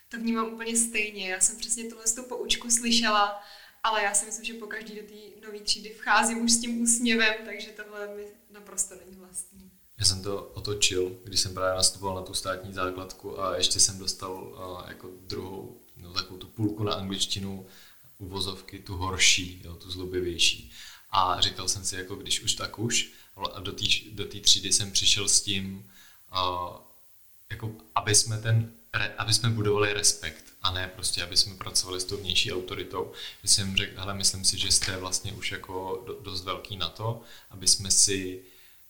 to 0.10 0.18
vnímám 0.18 0.54
úplně 0.54 0.78
stejně. 0.78 1.30
Já 1.30 1.40
jsem 1.40 1.58
přesně 1.58 1.84
tuhle 1.84 2.06
tu 2.16 2.24
poučku 2.24 2.70
slyšela, 2.70 3.44
ale 3.84 4.04
já 4.04 4.14
si 4.14 4.26
myslím, 4.26 4.46
že 4.46 4.54
po 4.54 4.68
každý 4.68 4.96
do 4.96 5.02
té 5.02 5.48
nové 5.48 5.60
třídy 5.60 5.90
vcházím 5.90 6.42
už 6.42 6.52
s 6.52 6.60
tím 6.60 6.82
úsměvem, 6.82 7.34
takže 7.46 7.68
tohle 7.68 8.16
mi 8.16 8.26
naprosto 8.52 8.96
není 8.96 9.18
vlastní. 9.20 9.72
Já 10.00 10.06
jsem 10.06 10.24
to 10.24 10.44
otočil, 10.44 11.20
když 11.24 11.40
jsem 11.40 11.54
právě 11.54 11.76
nastupoval 11.76 12.16
na 12.16 12.22
tu 12.22 12.34
státní 12.34 12.74
základku 12.74 13.42
a 13.42 13.58
ještě 13.58 13.80
jsem 13.80 14.00
dostal 14.00 14.34
uh, 14.34 14.90
jako 14.90 15.10
druhou, 15.22 15.82
no, 15.98 16.14
takovou 16.14 16.38
tu 16.40 16.48
půlku 16.48 16.84
na 16.84 16.94
angličtinu, 16.94 17.66
uvozovky, 18.18 18.80
tu 18.80 18.96
horší, 18.98 19.62
jo, 19.66 19.76
tu 19.76 19.92
zlobivější. 19.92 20.72
A 21.12 21.42
říkal 21.42 21.68
jsem 21.68 21.86
si, 21.86 21.96
jako 21.96 22.16
když 22.16 22.42
už 22.42 22.54
tak 22.54 22.80
už, 22.80 23.12
a 23.54 23.60
do 23.60 23.72
té 23.72 23.86
do 24.12 24.26
třídy 24.42 24.74
jsem 24.74 24.92
přišel 24.92 25.28
s 25.30 25.42
tím, 25.42 25.92
uh, 26.32 26.78
jako 27.50 27.76
aby 27.96 28.16
jsme 28.16 28.38
ten 28.38 28.74
aby 29.18 29.34
jsme 29.34 29.50
budovali 29.50 29.94
respekt 29.94 30.46
a 30.62 30.72
ne 30.72 30.88
prostě, 30.88 31.24
aby 31.24 31.38
jsme 31.38 31.56
pracovali 31.56 32.00
s 32.02 32.04
tou 32.04 32.18
vnější 32.18 32.54
autoritou. 32.54 33.14
Když 33.42 33.52
jsem 33.52 33.78
řekl, 33.78 34.00
hele, 34.00 34.14
myslím 34.14 34.46
si, 34.46 34.58
že 34.58 34.72
jste 34.72 34.98
vlastně 34.98 35.34
už 35.34 35.52
jako 35.52 36.06
dost 36.22 36.44
velký 36.44 36.78
na 36.78 36.90
to, 36.90 37.22
aby 37.50 37.68
jsme 37.68 37.92
si 37.92 38.44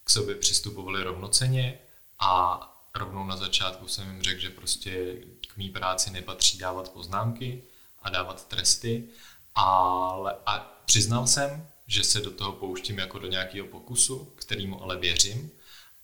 k 0.04 0.10
sobě 0.10 0.36
přistupovali 0.36 1.04
rovnoceně 1.04 1.80
a 2.20 2.66
rovnou 2.96 3.26
na 3.26 3.38
začátku 3.38 3.88
jsem 3.88 4.12
jim 4.12 4.24
řekl, 4.24 4.42
že 4.42 4.50
prostě 4.50 5.18
k 5.48 5.58
mý 5.58 5.70
práci 5.70 6.12
nepatří 6.12 6.58
dávat 6.58 6.90
poznámky 6.90 7.64
a 8.02 8.10
dávat 8.10 8.48
tresty, 8.48 9.10
ale 9.56 10.36
a 10.46 10.60
přiznal 10.86 11.28
jsem, 11.28 11.68
že 11.88 12.04
se 12.04 12.22
do 12.22 12.32
toho 12.32 12.52
pouštím 12.52 12.98
jako 12.98 13.20
do 13.20 13.28
nějakého 13.28 13.68
pokusu, 13.68 14.26
kterýmu 14.36 14.84
ale 14.84 14.98
věřím 14.98 15.52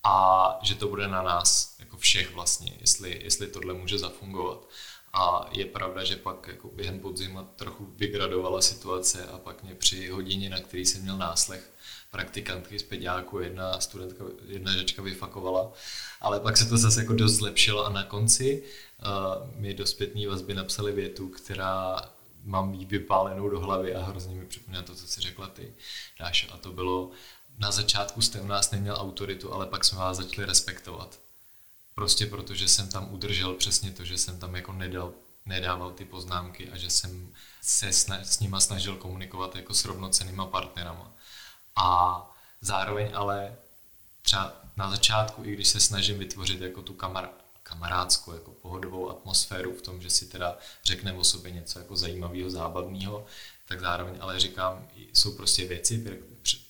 a 0.05 0.59
že 0.61 0.75
to 0.75 0.87
bude 0.87 1.07
na 1.07 1.21
nás, 1.21 1.75
jako 1.79 1.97
všech 1.97 2.33
vlastně, 2.33 2.73
jestli, 2.81 3.19
jestli 3.23 3.47
tohle 3.47 3.73
může 3.73 3.97
zafungovat. 3.97 4.67
A 5.13 5.49
je 5.51 5.65
pravda, 5.65 6.03
že 6.03 6.15
pak 6.15 6.47
jako 6.47 6.67
během 6.67 6.99
podzima 6.99 7.43
trochu 7.55 7.85
vygradovala 7.85 8.61
situace 8.61 9.25
a 9.25 9.37
pak 9.37 9.63
mě 9.63 9.75
při 9.75 10.09
hodině, 10.09 10.49
na 10.49 10.59
který 10.59 10.85
jsem 10.85 11.01
měl 11.01 11.17
náslech, 11.17 11.71
praktikantky 12.11 12.79
z 12.79 12.83
pediáku, 12.83 13.39
jedna 13.39 13.79
studentka, 13.79 14.23
jedna 14.47 14.73
žečka 14.73 15.01
vyfakovala, 15.01 15.71
ale 16.21 16.39
pak 16.39 16.57
se 16.57 16.65
to 16.65 16.77
zase 16.77 17.01
jako 17.01 17.13
dost 17.13 17.33
zlepšilo 17.33 17.85
a 17.85 17.89
na 17.89 18.03
konci 18.03 18.63
uh, 18.63 19.59
mi 19.59 19.73
do 19.73 19.85
zpětní 19.85 20.27
vazby 20.27 20.53
napsali 20.53 20.91
větu, 20.91 21.29
která 21.29 22.01
mám 22.43 22.73
jí 22.73 22.85
vypálenou 22.85 23.49
do 23.49 23.59
hlavy 23.59 23.95
a 23.95 24.03
hrozně 24.03 24.35
mi 24.35 24.45
připomíná 24.45 24.81
to, 24.81 24.95
co 24.95 25.07
si 25.07 25.21
řekla 25.21 25.47
ty, 25.47 25.73
Dáš. 26.19 26.47
A 26.53 26.57
to 26.57 26.71
bylo, 26.71 27.11
na 27.57 27.71
začátku 27.71 28.21
jste 28.21 28.41
u 28.41 28.47
nás 28.47 28.71
neměl 28.71 28.95
autoritu, 28.95 29.53
ale 29.53 29.65
pak 29.65 29.85
jsme 29.85 29.97
vás 29.97 30.17
začali 30.17 30.47
respektovat. 30.47 31.19
Prostě 31.95 32.25
protože 32.25 32.67
jsem 32.67 32.89
tam 32.89 33.13
udržel 33.13 33.53
přesně 33.53 33.91
to, 33.91 34.05
že 34.05 34.17
jsem 34.17 34.39
tam 34.39 34.55
jako 34.55 34.73
nedal, 34.73 35.13
nedával 35.45 35.91
ty 35.91 36.05
poznámky 36.05 36.69
a 36.69 36.77
že 36.77 36.89
jsem 36.89 37.33
se 37.61 37.87
s 38.23 38.39
nima 38.39 38.59
snažil 38.59 38.95
komunikovat 38.95 39.55
jako 39.55 39.73
s 39.73 39.85
rovnocenýma 39.85 40.45
partnerama. 40.45 41.11
A 41.75 42.21
zároveň 42.61 43.11
ale 43.13 43.55
třeba 44.21 44.53
na 44.77 44.91
začátku, 44.91 45.43
i 45.43 45.53
když 45.53 45.67
se 45.67 45.79
snažím 45.79 46.19
vytvořit 46.19 46.61
jako 46.61 46.81
tu 46.81 46.93
kamar, 46.93 47.29
kamarádskou, 47.63 48.33
jako 48.33 48.51
pohodovou 48.51 49.09
atmosféru 49.09 49.73
v 49.73 49.81
tom, 49.81 50.01
že 50.01 50.09
si 50.09 50.25
teda 50.25 50.57
řekneme 50.83 51.17
o 51.17 51.23
sobě 51.23 51.51
něco 51.51 51.79
jako 51.79 51.95
zajímavého, 51.95 52.49
zábavného, 52.49 53.25
tak 53.67 53.79
zároveň 53.79 54.17
ale 54.19 54.39
říkám, 54.39 54.87
jsou 55.13 55.31
prostě 55.33 55.67
věci, 55.67 56.21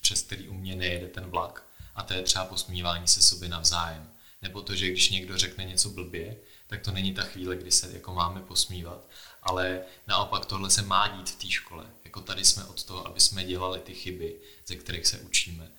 přes 0.06 0.22
který 0.22 0.48
u 0.48 0.54
mě 0.54 0.76
nejede 0.76 1.08
ten 1.08 1.30
vlak. 1.30 1.62
A 1.94 2.02
to 2.02 2.14
je 2.14 2.22
třeba 2.22 2.44
posmívání 2.44 3.08
se 3.08 3.22
sobě 3.22 3.48
navzájem. 3.48 4.10
Nebo 4.42 4.62
to, 4.62 4.74
že 4.74 4.90
když 4.90 5.10
někdo 5.10 5.38
řekne 5.38 5.64
něco 5.64 5.90
blbě, 5.90 6.36
tak 6.66 6.80
to 6.82 6.92
není 6.92 7.14
ta 7.14 7.22
chvíle, 7.22 7.56
kdy 7.56 7.70
se 7.70 7.92
jako 7.92 8.14
máme 8.14 8.40
posmívat, 8.40 9.08
ale 9.42 9.80
naopak 10.06 10.46
tohle 10.46 10.70
se 10.70 10.82
má 10.82 11.08
dít 11.08 11.30
v 11.30 11.34
té 11.34 11.50
škole. 11.50 11.86
Jako 12.04 12.20
tady 12.20 12.44
jsme 12.44 12.64
od 12.64 12.84
toho, 12.84 13.06
aby 13.06 13.20
jsme 13.20 13.44
dělali 13.44 13.80
ty 13.80 13.94
chyby, 13.94 14.40
ze 14.66 14.76
kterých 14.76 15.06
se 15.06 15.18
učíme. 15.18 15.72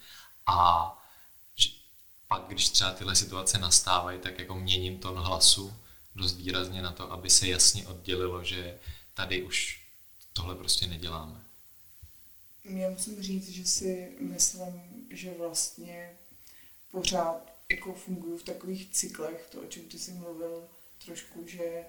A 0.45 0.91
pak, 2.27 2.43
když 2.47 2.69
třeba 2.69 2.91
tyhle 2.91 3.15
situace 3.15 3.57
nastávají, 3.57 4.19
tak 4.19 4.39
jako 4.39 4.55
měním 4.55 4.99
tón 4.99 5.15
hlasu 5.15 5.73
dost 6.15 6.35
výrazně 6.35 6.81
na 6.81 6.91
to, 6.91 7.11
aby 7.11 7.29
se 7.29 7.47
jasně 7.47 7.87
oddělilo, 7.87 8.43
že 8.43 8.79
tady 9.13 9.43
už 9.43 9.81
tohle 10.33 10.55
prostě 10.55 10.87
neděláme. 10.87 11.46
Já 12.69 12.89
musím 12.89 13.21
říct, 13.21 13.49
že 13.49 13.65
si 13.65 14.11
myslím, 14.19 15.07
že 15.11 15.33
vlastně 15.37 16.17
pořád 16.91 17.53
jako 17.69 17.93
fungují 17.93 18.39
v 18.39 18.43
takových 18.43 18.89
cyklech, 18.91 19.47
to, 19.51 19.61
o 19.61 19.65
čem 19.65 19.83
ty 19.83 19.99
jsi 19.99 20.11
mluvil, 20.11 20.67
trošku, 21.05 21.47
že 21.47 21.63
eh, 21.63 21.85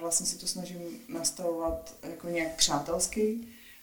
vlastně 0.00 0.26
si 0.26 0.38
to 0.38 0.46
snažím 0.46 1.00
nastavovat 1.08 1.94
jako 2.02 2.28
nějak 2.28 2.56
přátelsky, 2.56 3.38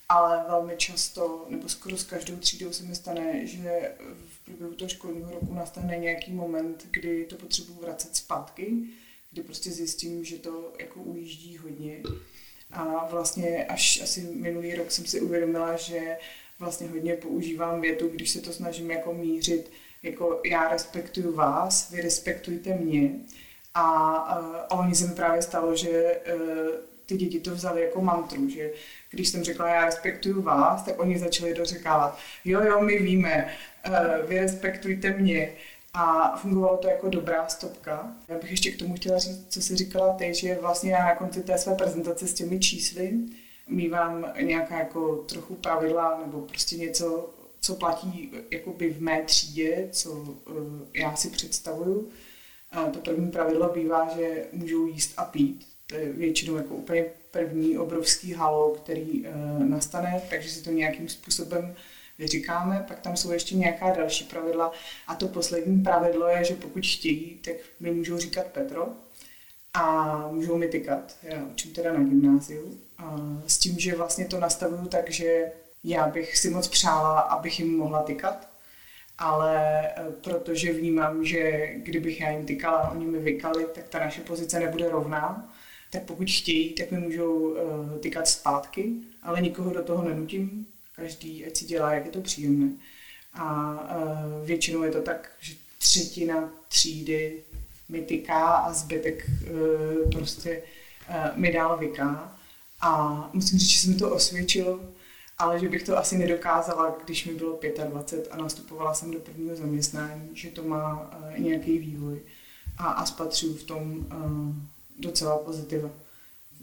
ale 0.10 0.46
velmi 0.48 0.78
často, 0.78 1.46
nebo 1.50 1.70
skoro 1.70 1.98
s 1.98 2.04
každou 2.04 2.38
třídou 2.38 2.74
se 2.74 2.84
mi 2.84 2.96
stane, 2.96 3.48
že 3.48 3.96
v 4.30 4.46
průběhu 4.46 4.74
toho 4.74 4.90
školního 4.90 5.32
roku 5.32 5.54
nastane 5.54 5.98
nějaký 5.98 6.32
moment, 6.32 6.88
kdy 6.92 7.26
to 7.26 7.36
potřebuji 7.36 7.74
vracet 7.74 8.16
zpátky, 8.16 8.84
kdy 9.32 9.44
prostě 9.44 9.72
zjistím, 9.72 10.26
že 10.26 10.38
to 10.38 10.74
jako 10.80 11.02
ujíždí 11.02 11.58
hodně. 11.58 12.04
A 12.72 13.08
vlastně 13.12 13.66
až 13.66 14.02
asi 14.04 14.22
minulý 14.22 14.76
rok 14.76 14.92
jsem 14.92 15.06
si 15.06 15.22
uvědomila, 15.22 15.76
že 15.76 16.18
vlastně 16.60 16.88
hodně 16.88 17.14
používám 17.14 17.82
větu, 17.82 18.08
když 18.08 18.30
se 18.30 18.42
to 18.42 18.54
snažím 18.54 18.92
jako 18.92 19.14
mířit, 19.14 19.72
jako 20.04 20.42
já 20.46 20.70
respektuju 20.70 21.36
vás, 21.36 21.92
vy 21.92 22.02
respektujte 22.02 22.74
mě. 22.74 23.12
A, 23.74 23.84
a 24.70 24.80
oni 24.80 24.96
se 24.96 25.08
mi 25.08 25.14
právě 25.14 25.42
stalo, 25.42 25.76
že 25.76 25.90
e, 25.90 26.22
ty 27.06 27.18
děti 27.18 27.40
to 27.40 27.56
vzali 27.56 27.82
jako 27.82 28.02
mantru, 28.02 28.50
že 28.50 28.72
když 29.10 29.30
jsem 29.30 29.44
řekla, 29.44 29.70
já 29.70 29.86
respektuju 29.86 30.42
vás, 30.42 30.84
tak 30.84 31.00
oni 31.00 31.20
začali 31.20 31.54
dořekávat, 31.54 32.20
jo, 32.46 32.62
jo, 32.62 32.82
my 32.82 32.98
víme, 32.98 33.54
e, 33.84 34.28
vy 34.28 34.40
respektujte 34.40 35.10
mě. 35.10 35.52
A 35.98 36.38
fungovalo 36.38 36.78
to 36.78 36.88
jako 36.88 37.10
dobrá 37.10 37.48
stopka. 37.48 38.16
Já 38.28 38.38
bych 38.40 38.52
ještě 38.52 38.72
k 38.72 38.80
tomu 38.80 38.96
chtěla 38.96 39.20
říct, 39.20 39.46
co 39.50 39.62
jsi 39.62 39.76
říkala 39.76 40.14
ty, 40.14 40.34
že 40.34 40.58
vlastně 40.62 40.92
já 40.92 41.06
na 41.06 41.16
konci 41.16 41.44
té 41.44 41.58
své 41.58 41.76
prezentace 41.76 42.28
s 42.28 42.34
těmi 42.34 42.60
čísly 42.60 43.14
mývám 43.68 44.34
nějaká 44.42 44.80
jako 44.80 45.16
trochu 45.16 45.56
pravidla 45.56 46.22
nebo 46.26 46.42
prostě 46.42 46.78
něco, 46.78 47.30
co 47.62 47.76
platí 47.76 48.32
jakoby 48.52 48.90
v 48.90 49.02
mé 49.02 49.24
třídě, 49.24 49.90
co 49.92 50.12
uh, 50.12 50.36
já 50.94 51.16
si 51.16 51.30
představuju. 51.30 52.10
A 52.72 52.84
to 52.84 53.00
první 53.00 53.32
pravidlo 53.32 53.74
bývá, 53.74 54.16
že 54.18 54.46
můžou 54.52 54.86
jíst 54.86 55.14
a 55.18 55.26
pít. 55.26 55.68
To 55.88 55.96
je 55.96 56.14
většinou 56.14 56.56
jako 56.56 56.76
úplně 56.76 57.06
první 57.32 57.78
obrovský 57.78 58.34
halo, 58.34 58.70
který 58.70 59.28
uh, 59.28 59.64
nastane, 59.64 60.22
takže 60.30 60.50
si 60.50 60.64
to 60.64 60.72
nějakým 60.72 61.10
způsobem 61.10 61.76
vyříkáme. 62.20 62.86
Pak 62.88 63.00
tam 63.00 63.18
jsou 63.18 63.32
ještě 63.32 63.56
nějaká 63.56 63.92
další 63.92 64.24
pravidla. 64.24 64.72
A 65.08 65.16
to 65.16 65.28
poslední 65.28 65.84
pravidlo 65.84 66.28
je, 66.28 66.44
že 66.44 66.56
pokud 66.56 66.86
chtějí, 66.86 67.40
tak 67.46 67.56
mi 67.80 67.92
můžou 67.92 68.18
říkat 68.18 68.46
Petro 68.46 68.88
a 69.74 70.18
můžou 70.32 70.58
mi 70.58 70.68
tykat. 70.68 71.18
Já 71.24 71.44
učím 71.44 71.74
teda 71.74 71.94
na 71.94 72.00
gymnáziu. 72.00 72.80
A 72.98 73.18
s 73.48 73.58
tím, 73.58 73.80
že 73.80 73.96
vlastně 73.96 74.26
to 74.26 74.40
nastavuju 74.40 74.86
tak, 74.86 75.12
že 75.12 75.52
já 75.84 76.08
bych 76.08 76.38
si 76.38 76.50
moc 76.50 76.68
přála, 76.68 77.20
abych 77.20 77.60
jim 77.60 77.78
mohla 77.78 78.04
tykat, 78.04 78.50
ale 79.18 79.88
e, 79.88 79.94
protože 80.24 80.74
vnímám, 80.74 81.26
že 81.26 81.68
kdybych 81.76 82.22
já 82.22 82.30
jim 82.30 82.46
tykala 82.46 82.92
oni 82.92 83.06
mi 83.06 83.20
vykali, 83.20 83.66
tak 83.76 83.88
ta 83.88 84.00
naše 84.00 84.22
pozice 84.22 84.60
nebude 84.60 84.90
rovná, 84.90 85.54
tak 85.92 86.04
pokud 86.04 86.30
chtějí, 86.30 86.74
tak 86.74 86.92
mi 86.92 87.00
můžou 87.00 87.34
uh, 87.34 87.58
tykat 88.00 88.28
zpátky, 88.28 88.94
ale 89.24 89.42
nikoho 89.42 89.74
do 89.74 89.84
toho 89.84 90.04
nenutím, 90.04 90.68
každý 90.96 91.46
ať 91.46 91.58
si 91.58 91.66
dělá, 91.66 91.94
jak 91.94 92.06
je 92.06 92.12
to 92.12 92.22
příjemné. 92.22 92.72
A 93.34 93.72
uh, 93.72 94.46
většinou 94.46 94.84
je 94.84 94.92
to 94.92 95.02
tak, 95.02 95.32
že 95.40 95.54
třetina 95.80 96.50
třídy 96.68 97.44
mi 97.90 98.02
tyká 98.02 98.46
a 98.46 98.74
zbytek 98.74 99.26
uh, 99.30 100.12
prostě 100.12 100.62
uh, 101.10 101.38
mi 101.38 101.52
dál 101.54 101.78
vyká. 101.78 102.38
A 102.82 103.30
musím 103.34 103.60
říct, 103.60 103.70
že 103.70 103.80
se 103.80 103.90
mi 103.90 103.96
to 103.96 104.16
osvědčilo, 104.16 104.80
ale 105.38 105.60
že 105.60 105.70
bych 105.70 105.84
to 105.84 105.98
asi 105.98 106.18
nedokázala, 106.18 106.98
když 107.06 107.26
mi 107.26 107.34
bylo 107.34 107.60
25 107.88 108.28
a 108.32 108.38
nastupovala 108.38 108.94
jsem 108.94 109.12
do 109.12 109.20
prvního 109.20 109.56
zaměstnání, 109.56 110.30
že 110.34 110.50
to 110.50 110.64
má 110.64 111.02
uh, 111.02 111.40
nějaký 111.40 111.78
vývoj 111.78 112.20
a, 112.78 112.88
a 112.88 113.06
spatřuju 113.06 113.54
v 113.54 113.64
tom 113.64 113.98
uh, 113.98 114.56
docela 115.00 115.38
pozitiva 115.38 115.90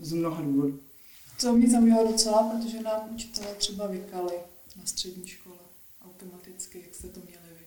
z 0.01 0.13
mnoha 0.13 0.43
důvodů. 0.43 0.81
To 1.43 1.53
mě 1.53 1.71
zaujalo 1.71 2.13
docela, 2.13 2.43
protože 2.43 2.83
nám 2.83 3.15
učitelé 3.15 3.55
třeba 3.55 3.87
vykali 3.87 4.33
na 4.77 4.87
střední 4.87 5.29
škole 5.29 5.57
automaticky, 6.05 6.83
jak 6.87 6.95
jste 6.95 7.09
to 7.09 7.21
měli 7.21 7.59
vy. 7.59 7.65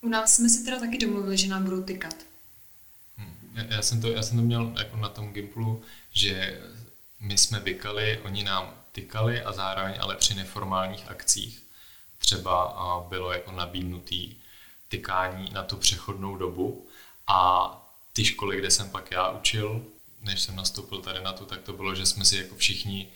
U 0.00 0.08
nás 0.08 0.36
jsme 0.36 0.48
si 0.48 0.64
teda 0.64 0.80
taky 0.80 0.98
domluvili, 0.98 1.36
že 1.36 1.48
nám 1.48 1.64
budou 1.64 1.82
tykat. 1.82 2.14
Hmm. 3.16 3.34
Já, 3.54 3.74
já, 3.74 3.82
jsem 3.82 4.00
to, 4.00 4.08
já 4.08 4.22
jsem 4.22 4.36
to 4.36 4.42
měl 4.42 4.74
jako 4.78 4.96
na 4.96 5.08
tom 5.08 5.32
Gimplu, 5.32 5.82
že 6.12 6.62
my 7.20 7.38
jsme 7.38 7.60
vykali, 7.60 8.20
oni 8.24 8.44
nám 8.44 8.74
tykali 8.92 9.42
a 9.42 9.52
zároveň 9.52 9.94
ale 10.00 10.16
při 10.16 10.34
neformálních 10.34 11.08
akcích 11.08 11.62
třeba 12.18 13.06
bylo 13.08 13.32
jako 13.32 13.52
nabídnutý 13.52 14.36
tykání 14.88 15.50
na 15.52 15.62
tu 15.62 15.76
přechodnou 15.76 16.36
dobu 16.36 16.86
a 17.26 17.70
ty 18.12 18.24
školy, 18.24 18.58
kde 18.58 18.70
jsem 18.70 18.90
pak 18.90 19.10
já 19.10 19.30
učil, 19.30 19.86
než 20.26 20.40
jsem 20.40 20.56
nastoupil 20.56 20.98
tady 20.98 21.24
na 21.24 21.32
to, 21.32 21.44
tak 21.44 21.62
to 21.62 21.72
bylo, 21.72 21.94
že 21.94 22.06
jsme 22.06 22.24
si 22.24 22.36
jako 22.36 22.56
všichni, 22.56 23.08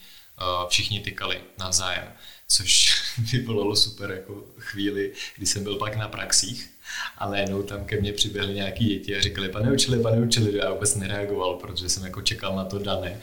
všichni 0.68 1.00
tykali 1.00 1.40
navzájem, 1.58 2.12
což 2.48 2.94
vyvolalo 3.32 3.76
super 3.76 4.10
jako 4.10 4.44
chvíli, 4.58 5.12
kdy 5.36 5.46
jsem 5.46 5.62
byl 5.62 5.76
pak 5.76 5.96
na 5.96 6.08
praxích 6.08 6.70
a 7.18 7.28
najednou 7.30 7.62
tam 7.62 7.84
ke 7.84 8.00
mně 8.00 8.12
přiběhly 8.12 8.54
nějaký 8.54 8.84
děti 8.84 9.16
a 9.16 9.20
říkali, 9.20 9.48
pane 9.48 9.72
učili, 9.72 10.02
pane 10.02 10.20
učili, 10.20 10.56
já 10.56 10.72
vůbec 10.72 10.94
nereagoval, 10.94 11.54
protože 11.54 11.88
jsem 11.88 12.04
jako 12.04 12.22
čekal 12.22 12.56
na 12.56 12.64
to 12.64 12.78
dané, 12.78 13.20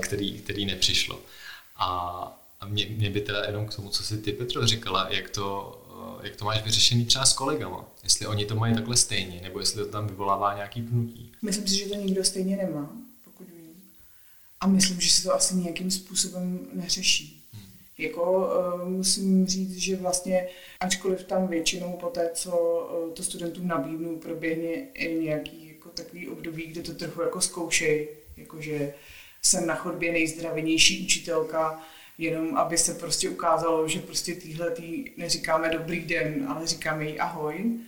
který, 0.00 0.38
který 0.38 0.66
nepřišlo. 0.66 1.20
A 1.76 2.38
mě, 2.66 2.86
mě 2.86 3.10
by 3.10 3.20
teda 3.20 3.44
jenom 3.44 3.66
k 3.66 3.74
tomu, 3.74 3.88
co 3.88 4.02
si 4.02 4.18
ty, 4.18 4.32
Petro, 4.32 4.66
říkala, 4.66 5.08
jak 5.10 5.30
to, 5.30 5.78
jak 6.22 6.36
to 6.36 6.44
máš 6.44 6.62
vyřešený 6.62 7.04
třeba 7.04 7.24
s 7.24 7.32
kolegama. 7.32 7.84
Jestli 8.04 8.26
oni 8.26 8.46
to 8.46 8.56
mají 8.56 8.74
takhle 8.74 8.96
stejně, 8.96 9.40
nebo 9.42 9.60
jestli 9.60 9.84
to 9.84 9.90
tam 9.90 10.06
vyvolává 10.06 10.54
nějaký 10.54 10.82
pnutí. 10.82 11.32
Myslím 11.42 11.68
si, 11.68 11.76
že 11.76 11.86
to 11.86 11.94
nikdo 11.94 12.24
stejně 12.24 12.56
nemá. 12.56 12.90
A 14.60 14.66
myslím, 14.66 15.00
že 15.00 15.10
se 15.10 15.22
to 15.22 15.34
asi 15.34 15.56
nějakým 15.56 15.90
způsobem 15.90 16.68
neřeší. 16.72 17.44
Hmm. 17.52 17.62
Jako 17.98 18.48
uh, 18.82 18.88
musím 18.88 19.46
říct, 19.46 19.76
že 19.76 19.96
vlastně, 19.96 20.48
ačkoliv 20.80 21.24
tam 21.24 21.46
většinou 21.46 21.92
po 21.92 22.06
té, 22.06 22.30
co 22.34 22.50
uh, 23.06 23.14
to 23.14 23.22
studentům 23.22 23.68
nabídnu, 23.68 24.16
proběhne 24.16 24.72
i 24.94 25.18
nějaký 25.22 25.68
jako 25.68 25.88
takový 25.88 26.28
období, 26.28 26.66
kde 26.66 26.82
to 26.82 26.94
trochu 26.94 27.22
jako 27.22 27.40
zkoušej, 27.40 28.08
jakože 28.36 28.94
jsem 29.42 29.66
na 29.66 29.74
chodbě 29.74 30.12
nejzdravenější 30.12 31.04
učitelka, 31.04 31.82
jenom 32.18 32.56
aby 32.56 32.78
se 32.78 32.94
prostě 32.94 33.30
ukázalo, 33.30 33.88
že 33.88 34.00
prostě 34.00 34.34
týhle 34.34 34.70
tý 34.70 35.04
neříkáme 35.16 35.70
dobrý 35.70 36.00
den, 36.00 36.46
ale 36.48 36.66
říkáme 36.66 37.04
jí 37.04 37.18
ahoj. 37.18 37.78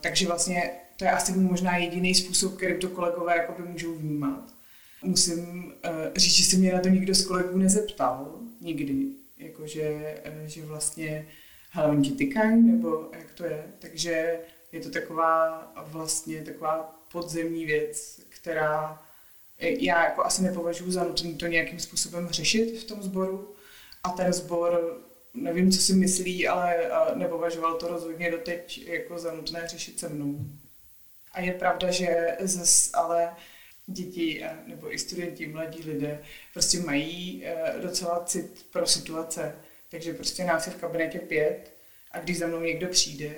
Takže 0.00 0.26
vlastně 0.26 0.70
to 0.96 1.04
je 1.04 1.10
asi 1.10 1.32
možná 1.32 1.76
jediný 1.76 2.14
způsob, 2.14 2.56
který 2.56 2.78
to 2.80 2.88
kolegové 2.88 3.36
jakoby 3.36 3.68
můžou 3.68 3.94
vnímat. 3.94 4.55
Musím 5.02 5.64
uh, 5.64 5.72
říct, 6.16 6.34
že 6.34 6.44
se 6.44 6.56
mě 6.56 6.72
na 6.72 6.80
to 6.80 6.88
nikdo 6.88 7.14
z 7.14 7.26
kolegů 7.26 7.58
nezeptal 7.58 8.38
nikdy, 8.60 9.06
jakože 9.38 10.14
uh, 10.26 10.46
že 10.46 10.62
vlastně 10.62 11.28
hele, 11.70 11.90
oni 11.90 12.08
ti 12.08 12.16
tykají, 12.16 12.62
nebo 12.62 13.08
jak 13.12 13.32
to 13.32 13.44
je. 13.44 13.64
Takže 13.78 14.40
je 14.72 14.80
to 14.80 14.90
taková 14.90 15.72
vlastně 15.86 16.42
taková 16.42 16.98
podzemní 17.12 17.66
věc, 17.66 18.20
která 18.28 19.02
já 19.58 20.04
jako 20.04 20.24
asi 20.24 20.42
nepovažuji 20.42 20.90
za 20.90 21.04
nutné 21.04 21.32
to 21.32 21.46
nějakým 21.46 21.78
způsobem 21.78 22.28
řešit 22.30 22.80
v 22.80 22.84
tom 22.84 23.02
sboru 23.02 23.54
a 24.04 24.10
ten 24.10 24.32
sbor 24.32 25.00
nevím, 25.34 25.72
co 25.72 25.80
si 25.80 25.94
myslí, 25.94 26.48
ale 26.48 26.90
nepovažoval 27.14 27.74
to 27.74 27.88
rozhodně 27.88 28.30
doteď 28.30 28.86
jako 28.86 29.18
za 29.18 29.32
nutné 29.32 29.68
řešit 29.68 30.00
se 30.00 30.08
mnou. 30.08 30.38
A 31.32 31.40
je 31.40 31.52
pravda, 31.52 31.90
že 31.90 32.36
zase 32.40 32.90
ale 32.94 33.30
děti 33.86 34.44
nebo 34.66 34.94
i 34.94 34.98
studenti, 34.98 35.46
mladí 35.46 35.82
lidé 35.90 36.22
prostě 36.52 36.78
mají 36.78 37.44
e, 37.44 37.80
docela 37.82 38.24
cit 38.24 38.66
pro 38.72 38.86
situace. 38.86 39.54
Takže 39.90 40.14
prostě 40.14 40.44
nás 40.44 40.66
je 40.66 40.72
v 40.72 40.76
kabinetě 40.76 41.18
pět 41.18 41.72
a 42.10 42.18
když 42.18 42.38
za 42.38 42.46
mnou 42.46 42.60
někdo 42.60 42.88
přijde, 42.88 43.30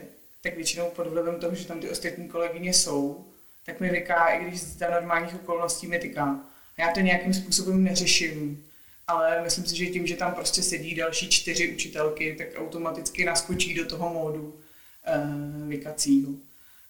tak 0.42 0.56
většinou 0.56 0.90
pod 0.90 1.06
vlivem 1.06 1.40
toho, 1.40 1.54
že 1.54 1.66
tam 1.66 1.80
ty 1.80 1.90
ostatní 1.90 2.28
kolegyně 2.28 2.74
jsou, 2.74 3.24
tak 3.64 3.80
mi 3.80 3.90
vyká, 3.90 4.28
i 4.28 4.44
když 4.44 4.62
za 4.62 4.90
normálních 4.90 5.34
okolností 5.34 5.86
mi 5.86 5.98
tyká. 5.98 6.40
Já 6.78 6.92
to 6.92 7.00
nějakým 7.00 7.34
způsobem 7.34 7.84
neřeším, 7.84 8.64
ale 9.06 9.42
myslím 9.42 9.66
si, 9.66 9.76
že 9.76 9.86
tím, 9.86 10.06
že 10.06 10.16
tam 10.16 10.34
prostě 10.34 10.62
sedí 10.62 10.94
další 10.94 11.28
čtyři 11.28 11.74
učitelky, 11.74 12.34
tak 12.38 12.48
automaticky 12.56 13.24
naskočí 13.24 13.74
do 13.74 13.86
toho 13.86 14.12
módu 14.12 14.42
uh, 14.42 15.68
vykacího. 15.68 16.30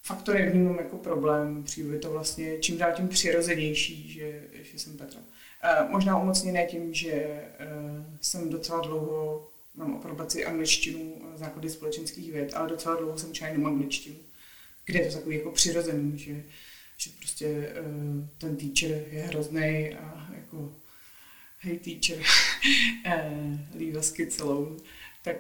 Fakt 0.09 0.23
to 0.23 0.35
nevnímám 0.35 0.79
jako 0.79 0.97
problém, 0.97 1.65
přijde 1.65 1.99
to 1.99 2.11
vlastně 2.11 2.59
čím 2.59 2.79
dál 2.79 2.93
tím 2.93 3.09
přirozenější, 3.09 4.13
že, 4.13 4.43
že 4.63 4.79
jsem 4.79 4.97
Petra. 4.97 5.21
Uh, 5.21 5.91
možná 5.91 6.19
umocněné 6.19 6.67
tím, 6.67 6.95
že 6.95 7.43
uh, 7.61 8.05
jsem 8.21 8.51
docela 8.51 8.81
dlouho, 8.81 9.49
mám 9.75 9.97
aprobaci 9.97 10.45
angličtinu, 10.45 11.15
základy 11.35 11.71
společenských 11.71 12.33
věd, 12.33 12.55
ale 12.55 12.69
docela 12.69 12.97
dlouho 12.97 13.19
jsem 13.19 13.31
učila 13.31 13.51
jenom 13.51 13.67
angličtinu, 13.67 14.17
kde 14.85 14.99
je 14.99 15.11
to 15.11 15.17
takový 15.17 15.37
jako 15.37 15.51
přirozený, 15.51 16.19
že 16.19 16.45
že 16.97 17.11
prostě 17.19 17.73
uh, 17.81 18.25
ten 18.39 18.57
teacher 18.57 19.05
je 19.11 19.23
hrozný 19.23 19.95
a 19.95 20.29
jako 20.37 20.73
hey 21.59 21.79
teacher, 21.79 22.25
leave 23.75 23.99
us 23.99 24.11
kids 24.11 24.41
alone, 24.41 24.77
tak 25.23 25.37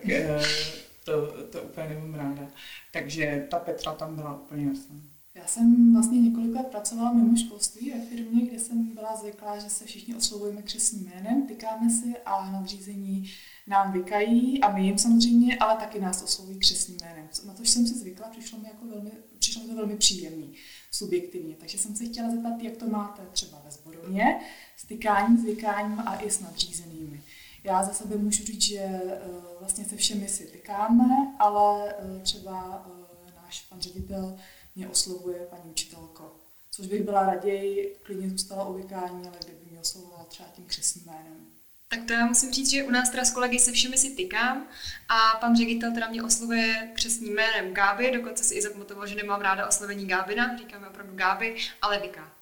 to, 1.12 1.42
to 1.42 1.62
úplně 1.62 1.88
nemám 1.88 2.14
ráda. 2.14 2.48
Takže 2.92 3.46
ta 3.50 3.58
Petra 3.58 3.92
tam 3.92 4.14
byla 4.14 4.40
úplně 4.40 4.66
jasná. 4.66 4.94
Já 5.34 5.46
jsem 5.46 5.92
vlastně 5.92 6.20
několik 6.20 6.54
let 6.54 6.66
pracovala 6.66 7.12
mimo 7.12 7.36
školství 7.36 7.90
ve 7.90 8.00
firmě, 8.00 8.46
kde 8.46 8.58
jsem 8.58 8.94
byla 8.94 9.16
zvyklá, 9.16 9.58
že 9.58 9.70
se 9.70 9.84
všichni 9.84 10.14
oslovujeme 10.14 10.62
křesným 10.62 11.04
jménem, 11.04 11.46
tykáme 11.46 11.90
si 11.90 12.14
a 12.24 12.50
nadřízení 12.52 13.30
nám 13.66 13.92
vykají 13.92 14.60
a 14.60 14.72
my 14.72 14.84
jim 14.84 14.98
samozřejmě, 14.98 15.56
ale 15.58 15.76
taky 15.76 16.00
nás 16.00 16.22
oslovují 16.22 16.58
křesným 16.58 16.98
jménem. 17.00 17.28
Na 17.46 17.54
to 17.54 17.62
jsem 17.62 17.86
si 17.86 17.94
zvykla, 17.94 18.28
přišlo 18.28 18.58
mi, 18.58 18.68
jako 18.68 18.86
velmi, 18.86 19.10
přišlo 19.38 19.62
mi 19.62 19.68
to 19.68 19.74
velmi 19.74 19.96
příjemný, 19.96 20.54
subjektivně. 20.90 21.54
Takže 21.54 21.78
jsem 21.78 21.96
se 21.96 22.04
chtěla 22.04 22.30
zeptat, 22.30 22.62
jak 22.62 22.76
to 22.76 22.86
máte 22.86 23.22
třeba 23.32 23.62
ve 23.64 23.70
zborovně, 23.70 24.40
s 24.76 24.86
tykáním, 24.86 25.38
s 25.38 25.44
vykáním 25.44 26.00
a 26.00 26.20
i 26.20 26.30
s 26.30 26.40
nadřízenými. 26.40 27.22
Já 27.68 27.82
za 27.82 27.92
sebe 27.92 28.16
můžu 28.16 28.44
říct, 28.44 28.62
že 28.62 28.78
eh, 28.78 29.20
vlastně 29.60 29.84
se 29.84 29.96
všemi 29.96 30.28
si 30.28 30.46
tykáme, 30.46 31.04
ale 31.38 31.94
eh, 31.98 32.20
třeba 32.22 32.86
eh, 32.86 33.32
náš 33.42 33.60
pan 33.68 33.80
ředitel 33.80 34.36
mě 34.76 34.88
oslovuje 34.88 35.46
paní 35.50 35.70
učitelko. 35.70 36.36
Což 36.70 36.86
bych 36.86 37.02
byla 37.02 37.26
raději, 37.26 37.96
klidně 38.02 38.30
zůstala 38.30 38.68
u 38.68 38.74
vykání, 38.74 39.28
ale 39.28 39.38
kdyby 39.44 39.70
mě 39.70 39.80
oslovoval 39.80 40.24
třeba 40.28 40.48
tím 40.48 40.64
křesným 40.64 41.04
jménem. 41.06 41.46
Tak 41.88 42.00
to 42.06 42.12
já 42.12 42.26
musím 42.26 42.52
říct, 42.52 42.70
že 42.70 42.84
u 42.84 42.90
nás 42.90 43.10
teda 43.10 43.24
s 43.24 43.30
kolegy 43.30 43.58
se 43.58 43.72
všemi 43.72 43.98
si 43.98 44.10
tykám 44.10 44.68
a 45.08 45.38
pan 45.40 45.56
ředitel 45.56 45.94
teda 45.94 46.08
mě 46.08 46.22
oslovuje 46.22 46.92
křesným 46.94 47.34
jménem 47.34 47.74
Gáby, 47.74 48.10
dokonce 48.14 48.44
si 48.44 48.54
i 48.54 48.62
zapamatoval, 48.62 49.06
že 49.06 49.14
nemám 49.14 49.40
ráda 49.40 49.68
oslovení 49.68 50.06
Gábina, 50.06 50.56
říkáme 50.56 50.88
opravdu 50.88 51.16
Gáby, 51.16 51.56
ale 51.82 52.00
vyká. 52.00 52.32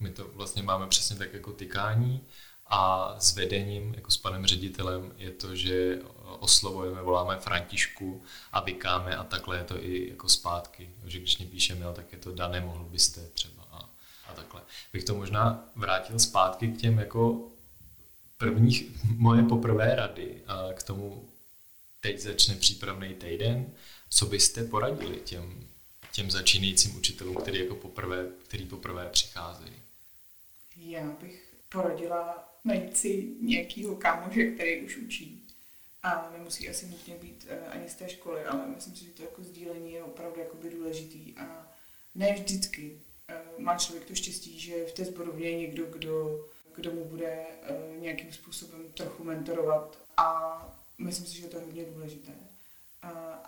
My 0.00 0.10
to 0.10 0.28
vlastně 0.28 0.62
máme 0.62 0.86
přesně 0.86 1.16
tak 1.16 1.34
jako 1.34 1.52
tykání 1.52 2.26
a 2.70 3.14
s 3.18 3.34
vedením, 3.34 3.94
jako 3.94 4.10
s 4.10 4.16
panem 4.16 4.46
ředitelem, 4.46 5.12
je 5.16 5.30
to, 5.30 5.56
že 5.56 5.98
oslovujeme, 6.38 7.02
voláme 7.02 7.40
Františku 7.40 8.22
a 8.52 8.60
vykáme 8.60 9.16
a 9.16 9.24
takhle 9.24 9.56
je 9.56 9.64
to 9.64 9.84
i 9.84 10.08
jako 10.10 10.28
zpátky. 10.28 10.90
Že 11.04 11.18
když 11.18 11.38
mě 11.38 11.46
píše 11.46 11.74
mail, 11.74 11.92
tak 11.92 12.12
je 12.12 12.18
to 12.18 12.34
dané, 12.34 12.60
mohl 12.60 12.84
byste 12.84 13.20
třeba 13.28 13.62
a, 13.70 13.90
a 14.26 14.32
takhle. 14.34 14.62
Bych 14.92 15.04
to 15.04 15.14
možná 15.14 15.68
vrátil 15.76 16.18
zpátky 16.18 16.68
k 16.68 16.80
těm 16.80 16.98
jako 16.98 17.48
prvních 18.38 19.04
moje 19.16 19.42
poprvé 19.42 19.94
rady 19.94 20.42
a 20.46 20.72
k 20.74 20.82
tomu 20.82 21.28
teď 22.00 22.20
začne 22.20 22.54
přípravný 22.54 23.14
týden. 23.14 23.72
Co 24.10 24.26
byste 24.26 24.64
poradili 24.64 25.16
těm, 25.16 25.68
těm 26.12 26.30
začínajícím 26.30 26.96
učitelům, 26.96 27.36
který 27.36 27.58
jako 27.58 27.74
poprvé, 27.74 28.26
který 28.44 28.66
poprvé 28.66 29.08
přicházejí? 29.08 29.72
Já 30.76 31.04
bych 31.20 31.54
poradila 31.68 32.47
najít 32.64 32.96
si 32.96 33.28
nějakýho 33.40 33.96
kámoše, 33.96 34.50
který 34.50 34.82
už 34.82 34.96
učí. 34.96 35.44
A 36.02 36.30
nemusí 36.32 36.68
asi 36.68 36.86
nutně 36.86 37.14
být 37.14 37.46
uh, 37.50 37.72
ani 37.74 37.88
z 37.88 37.94
té 37.94 38.08
školy, 38.08 38.44
ale 38.44 38.66
myslím 38.66 38.96
si, 38.96 39.04
že 39.04 39.10
to 39.10 39.22
jako 39.22 39.42
sdílení 39.42 39.92
je 39.92 40.02
opravdu 40.02 40.40
jakoby 40.40 40.70
důležitý. 40.70 41.34
A 41.36 41.72
ne 42.14 42.32
vždycky 42.32 43.00
uh, 43.56 43.64
má 43.64 43.78
člověk 43.78 44.04
to 44.04 44.14
štěstí, 44.14 44.60
že 44.60 44.84
v 44.84 44.92
té 44.92 45.04
zborovně 45.04 45.50
je 45.50 45.58
někdo, 45.58 45.86
kdo, 45.86 46.44
kdo 46.74 46.92
mu 46.92 47.04
bude 47.04 47.46
uh, 47.70 48.02
nějakým 48.02 48.32
způsobem 48.32 48.92
trochu 48.94 49.24
mentorovat. 49.24 49.98
A 50.16 50.58
myslím 50.98 51.26
si, 51.26 51.36
že 51.36 51.46
to 51.46 51.56
je 51.56 51.64
hodně 51.64 51.84
důležité. 51.84 52.32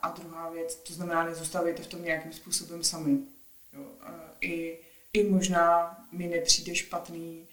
A 0.02 0.08
druhá 0.10 0.50
věc, 0.50 0.74
to 0.74 0.92
znamená, 0.92 1.24
nezůstávejte 1.24 1.82
v 1.82 1.86
tom 1.86 2.04
nějakým 2.04 2.32
způsobem 2.32 2.84
sami. 2.84 3.18
Jo? 3.72 3.84
I, 4.40 4.78
I 5.12 5.24
možná 5.24 5.98
mi 6.12 6.26
nepřijde 6.28 6.74
špatný 6.74 7.46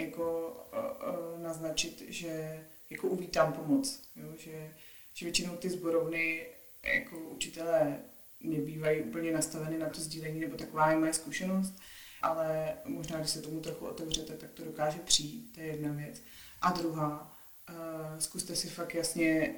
jako 0.00 0.56
uh, 0.72 1.08
uh, 1.08 1.42
naznačit, 1.42 2.02
že 2.08 2.64
jako 2.90 3.08
uvítám 3.08 3.52
pomoc. 3.52 4.02
Jo? 4.16 4.28
Že, 4.36 4.74
že 5.14 5.26
většinou 5.26 5.56
ty 5.56 5.70
zborovny 5.70 6.46
jako 6.94 7.18
učitelé 7.18 7.98
nebývají 8.40 9.02
úplně 9.02 9.32
nastaveny 9.32 9.78
na 9.78 9.88
to 9.88 10.00
sdílení, 10.00 10.40
nebo 10.40 10.56
taková 10.56 10.90
je 10.90 10.96
moje 10.96 11.12
zkušenost, 11.12 11.74
ale 12.22 12.74
možná, 12.84 13.18
když 13.18 13.30
se 13.30 13.42
tomu 13.42 13.60
trochu 13.60 13.86
otevřete, 13.86 14.36
tak 14.36 14.50
to 14.50 14.64
dokáže 14.64 14.98
přijít, 14.98 15.52
to 15.54 15.60
je 15.60 15.66
jedna 15.66 15.92
věc. 15.92 16.22
A 16.62 16.72
druhá, 16.72 17.38
uh, 17.70 18.18
zkuste 18.18 18.56
si 18.56 18.68
fakt 18.68 18.94
jasně 18.94 19.54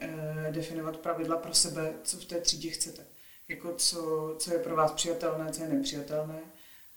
definovat 0.51 0.97
pravidla 0.97 1.37
pro 1.37 1.55
sebe, 1.55 1.95
co 2.05 2.17
v 2.17 2.25
té 2.25 2.41
třídě 2.41 2.71
chcete. 2.71 3.07
Jako 3.49 3.75
co, 3.75 4.35
co 4.39 4.53
je 4.53 4.59
pro 4.59 4.77
vás 4.77 4.93
přijatelné, 4.93 5.53
co 5.53 5.63
je 5.63 5.69
nepřijatelné. 5.69 6.41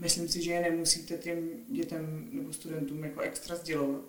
Myslím 0.01 0.27
si, 0.27 0.43
že 0.43 0.51
je 0.51 0.61
nemusíte 0.61 1.17
těm 1.17 1.49
dětem 1.69 2.29
nebo 2.31 2.53
studentům 2.53 3.03
jako 3.03 3.21
extra 3.21 3.55
sdělovat, 3.55 4.01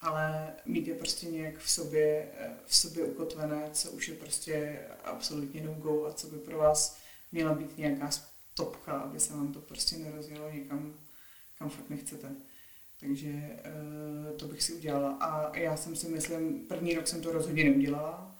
ale 0.00 0.52
mít 0.66 0.88
je 0.88 0.94
prostě 0.94 1.26
nějak 1.26 1.58
v 1.58 1.70
sobě, 1.70 2.28
v 2.66 2.76
sobě 2.76 3.04
ukotvené, 3.04 3.70
co 3.72 3.90
už 3.90 4.08
je 4.08 4.14
prostě 4.14 4.80
absolutně 5.04 5.62
no 5.62 5.74
go 5.74 6.06
a 6.06 6.12
co 6.12 6.26
by 6.26 6.38
pro 6.38 6.58
vás 6.58 6.98
měla 7.32 7.54
být 7.54 7.78
nějaká 7.78 8.10
stopka, 8.10 8.92
aby 8.92 9.20
se 9.20 9.32
vám 9.32 9.52
to 9.52 9.60
prostě 9.60 9.96
nerozjelo 9.96 10.50
někam, 10.50 10.94
kam 11.58 11.70
fakt 11.70 11.90
nechcete. 11.90 12.28
Takže 13.00 13.28
uh, 13.30 14.36
to 14.36 14.46
bych 14.46 14.62
si 14.62 14.72
udělala. 14.72 15.10
A 15.12 15.56
já 15.56 15.76
jsem 15.76 15.96
si 15.96 16.08
myslím, 16.08 16.66
první 16.68 16.94
rok 16.94 17.06
jsem 17.06 17.20
to 17.20 17.32
rozhodně 17.32 17.64
neudělala 17.64 18.36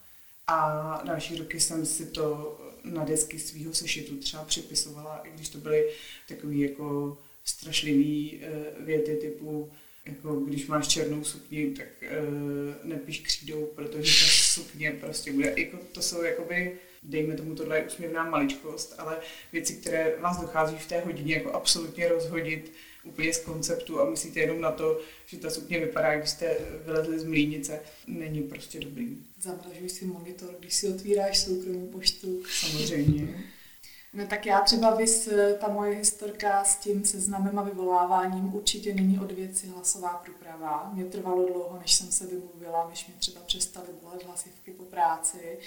a 0.47 1.01
další 1.05 1.37
roky 1.37 1.61
jsem 1.61 1.87
si 1.87 2.07
to 2.07 2.59
na 2.85 3.05
desky 3.05 3.39
svého 3.39 3.75
sešitu 3.75 4.17
třeba 4.17 4.45
připisovala, 4.45 5.17
i 5.25 5.31
když 5.31 5.49
to 5.49 5.59
byly 5.59 5.89
takové 6.29 6.55
jako 6.55 7.19
strašlivé 7.45 8.37
uh, 8.37 8.85
věty 8.85 9.17
typu 9.17 9.73
jako 10.05 10.35
když 10.35 10.67
máš 10.67 10.89
černou 10.89 11.25
sukni, 11.25 11.71
tak 11.71 11.87
uh, 12.03 12.89
nepíš 12.89 13.21
křídou, 13.21 13.67
protože 13.67 14.25
ta 14.25 14.31
sukně 14.53 14.91
prostě 15.01 15.33
bude, 15.33 15.55
jako 15.57 15.79
to 15.93 16.03
jsou 16.03 16.23
jakoby, 16.23 16.79
dejme 17.03 17.35
tomu, 17.35 17.55
tohle 17.55 17.79
je 17.79 17.85
úsměvná 17.85 18.31
maličkost, 18.31 18.95
ale 18.99 19.19
věci, 19.53 19.75
které 19.75 20.17
vás 20.21 20.41
dochází 20.41 20.77
v 20.77 20.87
té 20.87 21.01
hodině 21.01 21.35
jako 21.35 21.53
absolutně 21.53 22.09
rozhodit 22.09 22.73
úplně 23.05 23.35
z 23.35 23.45
konceptu 23.45 24.01
a 24.01 24.11
myslíte 24.11 24.41
jenom 24.41 24.61
na 24.61 24.73
to, 24.73 25.01
že 25.27 25.39
ta 25.39 25.51
sukně 25.51 25.81
vypadá, 25.81 26.17
když 26.17 26.31
jste 26.31 26.57
vylezli 26.85 27.19
z 27.19 27.25
mlínice, 27.25 27.81
není 28.07 28.43
prostě 28.43 28.81
dobrý. 28.81 29.19
Zamražuj 29.41 29.89
si 29.89 30.05
monitor, 30.05 30.57
když 30.59 30.75
si 30.75 30.89
otvíráš 30.89 31.39
soukromou 31.39 31.87
poštu. 31.87 32.43
Samozřejmě. 32.61 33.45
No 34.15 34.27
tak 34.27 34.47
já 34.47 34.61
třeba 34.61 34.95
vys, 34.95 35.29
ta 35.61 35.69
moje 35.69 35.97
historka 35.97 36.65
s 36.65 36.77
tím 36.77 37.05
seznamem 37.05 37.59
a 37.59 37.63
vyvoláváním 37.63 38.55
určitě 38.55 38.95
není 38.95 39.19
od 39.19 39.33
věci 39.33 39.67
hlasová 39.67 40.09
průprava. 40.09 40.91
Mě 40.95 41.05
trvalo 41.05 41.47
dlouho, 41.47 41.79
než 41.81 41.95
jsem 41.95 42.13
se 42.13 42.27
vymluvila, 42.27 42.89
než 42.89 43.07
mě 43.07 43.17
třeba 43.19 43.41
přestaly 43.41 43.89
bolet 44.03 44.25
hlasivky 44.25 44.71
po 44.71 44.83
práci. 44.83 45.59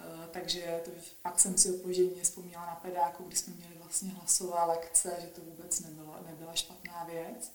Eh, 0.00 0.28
takže 0.30 0.80
to, 0.84 0.90
pak 1.22 1.40
jsem 1.40 1.58
si 1.58 1.72
opožděně 1.72 2.22
vzpomněla 2.22 2.66
na 2.66 2.74
pedáku, 2.74 3.24
kdy 3.24 3.36
jsme 3.36 3.54
měli 3.54 3.77
vlastně 3.88 4.10
hlasová 4.10 4.64
lekce, 4.64 5.16
že 5.20 5.26
to 5.26 5.40
vůbec 5.40 5.80
nebyla, 5.80 6.20
nebyla 6.26 6.54
špatná 6.54 7.04
věc. 7.04 7.52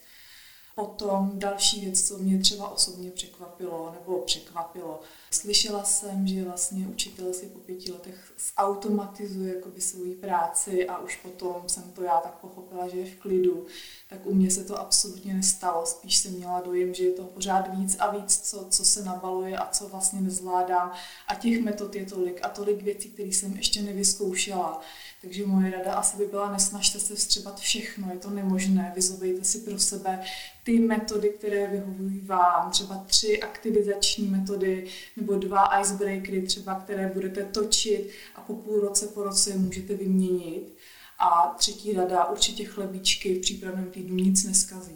Potom 0.76 1.32
další 1.34 1.82
věc, 1.82 2.08
co 2.08 2.17
mě 2.17 2.39
třeba 2.39 2.69
osobně 2.69 3.12
překvapilo, 3.12 3.91
nebo 4.00 4.19
překvapilo, 4.19 5.02
slyšela 5.32 5.84
jsem, 5.84 6.28
že 6.28 6.43
vlastně 6.43 6.88
učitel 6.88 7.34
si 7.34 7.46
po 7.46 7.60
pěti 7.60 7.91
letech 7.91 8.34
zautomatizuje 8.58 9.56
jakoby 9.56 9.82
svoji 9.82 10.15
práci 10.15 10.88
a 10.88 10.98
už 10.98 11.15
potom 11.15 11.69
jsem 11.69 11.84
to 11.84 12.04
já 12.04 12.22
tak 12.22 12.34
pochopila, 12.34 12.88
že 12.88 12.98
je 12.98 13.15
v 13.15 13.19
klidu. 13.19 13.65
Tak 14.10 14.26
u 14.26 14.34
mě 14.34 14.52
se 14.52 14.63
to 14.63 14.80
absolutně 14.80 15.34
nestalo, 15.34 15.86
spíš 15.86 16.17
jsem 16.17 16.34
měla 16.34 16.62
dojem, 16.62 16.93
že 16.93 17.04
je 17.04 17.12
to 17.12 17.24
pořád 17.24 17.78
víc 17.78 17.96
a 18.00 18.12
víc, 18.12 18.39
co, 18.39 18.67
co 18.69 18.86
se 18.86 19.04
nabaluje 19.04 19.58
a 19.58 19.69
co 19.69 19.89
vlastně 19.89 20.22
nezvládám. 20.22 20.91
A 21.28 21.36
těch 21.36 21.63
metod 21.63 21.96
je 21.96 22.06
tolik 22.06 22.46
a 22.46 22.50
tolik 22.50 22.82
věcí, 22.82 23.10
které 23.10 23.30
jsem 23.30 23.54
ještě 23.54 23.82
nevyzkoušela. 23.82 24.82
Takže 25.24 25.46
moje 25.46 25.72
rada 25.72 25.94
asi 25.94 26.18
by 26.18 26.26
byla, 26.26 26.52
nesnažte 26.52 27.00
se 27.00 27.16
vstřebat 27.16 27.60
všechno, 27.60 28.10
je 28.12 28.20
to 28.20 28.30
nemožné, 28.30 28.92
vyzobejte 28.96 29.44
si 29.44 29.60
pro 29.60 29.80
sebe 29.80 30.20
ty 30.64 30.80
metody, 30.80 31.30
které 31.30 31.68
vyhovují 31.68 32.20
vám, 32.20 32.72
třeba 32.72 33.04
tři 33.08 33.42
aktivizační 33.42 34.28
metody 34.28 34.88
nebo 35.18 35.36
dva 35.36 35.80
icebreakery 35.82 36.42
třeba, 36.42 36.76
které 36.76 37.12
budete 37.14 37.44
točit 37.44 38.10
a 38.36 38.42
po 38.42 38.54
půl 38.54 38.80
roce, 38.80 39.08
po 39.08 39.24
roce 39.24 39.50
je 39.50 39.58
můžete 39.58 39.96
vyměnit. 39.96 40.76
A 41.20 41.56
třetí 41.58 41.94
rada, 41.94 42.26
určitě 42.26 42.66
chlebíčky 42.66 43.36
v 43.36 43.42
přípravném 43.42 43.92
týdnu 43.92 44.16
nic 44.16 44.44
neskazí. 44.44 44.96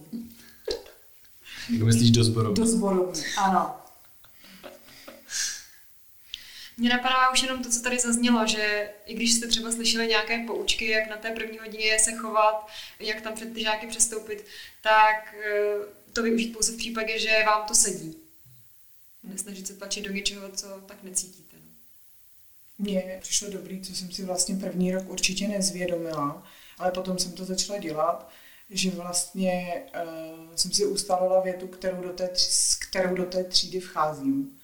Jak 1.73 1.81
myslíš 1.81 2.11
do 2.11 2.23
zboru? 2.23 2.53
Do 2.53 2.65
zboru, 2.65 3.11
ano. 3.37 3.75
Mně 6.77 6.89
napadá 6.89 7.31
už 7.31 7.43
jenom 7.43 7.63
to, 7.63 7.69
co 7.69 7.81
tady 7.81 7.99
zaznělo, 7.99 8.47
že 8.47 8.89
i 9.05 9.13
když 9.13 9.33
jste 9.33 9.47
třeba 9.47 9.71
slyšeli 9.71 10.07
nějaké 10.07 10.43
poučky, 10.47 10.89
jak 10.89 11.09
na 11.09 11.17
té 11.17 11.31
první 11.31 11.59
hodině 11.59 11.99
se 11.99 12.15
chovat, 12.15 12.67
jak 12.99 13.21
tam 13.21 13.33
před 13.33 13.53
ty 13.53 13.63
žáky 13.63 13.87
přestoupit, 13.87 14.45
tak 14.81 15.35
eh, 15.45 15.75
to 16.13 16.23
využít 16.23 16.53
pouze 16.53 16.71
v 16.71 16.77
případě, 16.77 17.19
že 17.19 17.43
vám 17.45 17.67
to 17.67 17.75
sedí. 17.75 18.17
Nesnažit 19.23 19.67
se 19.67 19.73
tlačit 19.73 20.01
do 20.01 20.11
něčeho, 20.11 20.49
co 20.49 20.67
tak 20.85 21.03
necítíte. 21.03 21.57
No. 21.65 21.71
Mně 22.79 23.17
přišlo 23.21 23.49
dobrý, 23.49 23.81
co 23.81 23.95
jsem 23.95 24.11
si 24.11 24.23
vlastně 24.23 24.55
první 24.55 24.91
rok 24.91 25.09
určitě 25.09 25.47
nezvědomila, 25.47 26.47
ale 26.77 26.91
potom 26.91 27.19
jsem 27.19 27.31
to 27.31 27.45
začala 27.45 27.79
dělat, 27.79 28.29
že 28.69 28.89
vlastně 28.89 29.83
uh, 30.03 30.55
jsem 30.55 30.71
si 30.71 30.85
ustalila 30.85 31.41
větu, 31.41 31.67
kterou 31.67 32.01
do 32.01 32.13
té, 32.13 32.29
kterou 32.89 33.15
do 33.15 33.25
té 33.25 33.43
třídy 33.43 33.79
vcházím. 33.79 34.56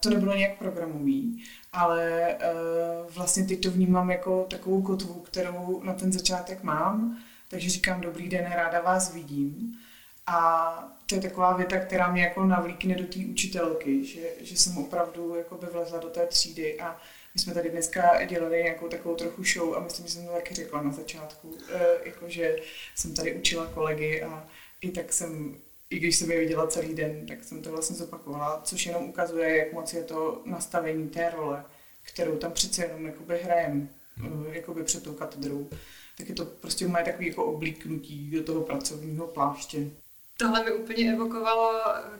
To 0.00 0.10
nebylo 0.10 0.36
nějak 0.36 0.58
programový, 0.58 1.44
ale 1.72 2.36
uh, 2.36 3.12
vlastně 3.14 3.44
teď 3.44 3.62
to 3.62 3.70
vnímám 3.70 4.10
jako 4.10 4.46
takovou 4.50 4.82
kotvu, 4.82 5.14
kterou 5.14 5.82
na 5.84 5.94
ten 5.94 6.12
začátek 6.12 6.62
mám 6.62 7.22
Takže 7.52 7.70
říkám, 7.70 8.00
dobrý 8.00 8.28
den, 8.28 8.52
ráda 8.52 8.80
vás 8.80 9.14
vidím. 9.14 9.78
A 10.26 10.94
to 11.06 11.14
je 11.14 11.20
taková 11.20 11.56
věta, 11.56 11.78
která 11.78 12.12
mě 12.12 12.22
jako 12.22 12.44
navlíkne 12.44 12.94
do 12.94 13.06
té 13.06 13.18
učitelky, 13.30 14.04
že, 14.04 14.20
že 14.40 14.56
jsem 14.56 14.78
opravdu 14.78 15.34
jako 15.34 15.56
by 15.56 15.66
vlezla 15.66 15.98
do 15.98 16.08
té 16.08 16.26
třídy 16.26 16.80
a 16.80 17.00
my 17.34 17.40
jsme 17.40 17.54
tady 17.54 17.70
dneska 17.70 18.24
dělali 18.24 18.62
nějakou 18.62 18.88
takovou 18.88 19.14
trochu 19.14 19.44
show 19.44 19.74
a 19.74 19.80
myslím, 19.80 20.06
že 20.06 20.12
jsem 20.12 20.26
to 20.26 20.32
taky 20.32 20.54
řekla 20.54 20.82
na 20.82 20.92
začátku, 20.92 21.58
e, 21.72 22.08
jako 22.08 22.28
že 22.28 22.56
jsem 22.94 23.14
tady 23.14 23.34
učila 23.34 23.66
kolegy 23.66 24.22
a 24.22 24.48
i 24.80 24.90
tak 24.90 25.12
jsem, 25.12 25.56
i 25.92 25.98
když 25.98 26.16
jsem 26.16 26.30
je 26.30 26.40
viděla 26.40 26.66
celý 26.66 26.94
den, 26.94 27.26
tak 27.26 27.44
jsem 27.44 27.62
to 27.62 27.70
vlastně 27.70 27.96
zopakovala, 27.96 28.60
což 28.64 28.86
jenom 28.86 29.04
ukazuje, 29.04 29.56
jak 29.56 29.72
moc 29.72 29.92
je 29.92 30.04
to 30.04 30.42
nastavení 30.44 31.08
té 31.08 31.30
role, 31.30 31.64
kterou 32.02 32.36
tam 32.36 32.52
přece 32.52 32.84
jenom 32.84 33.06
jakoby 33.06 33.40
hrajem, 33.42 33.88
hmm. 34.16 34.46
jakoby 34.52 34.84
před 34.84 35.02
tou 35.02 35.12
katedrou. 35.12 35.68
Tak 36.16 36.28
je 36.28 36.34
to 36.34 36.44
prostě 36.44 36.88
moje 36.88 37.04
takový 37.04 37.26
jako 37.26 37.44
oblíknutí 37.44 38.30
do 38.30 38.42
toho 38.42 38.60
pracovního 38.60 39.26
pláště. 39.26 39.90
Tohle 40.36 40.64
mi 40.64 40.72
úplně 40.72 41.12
evokovalo 41.12 41.72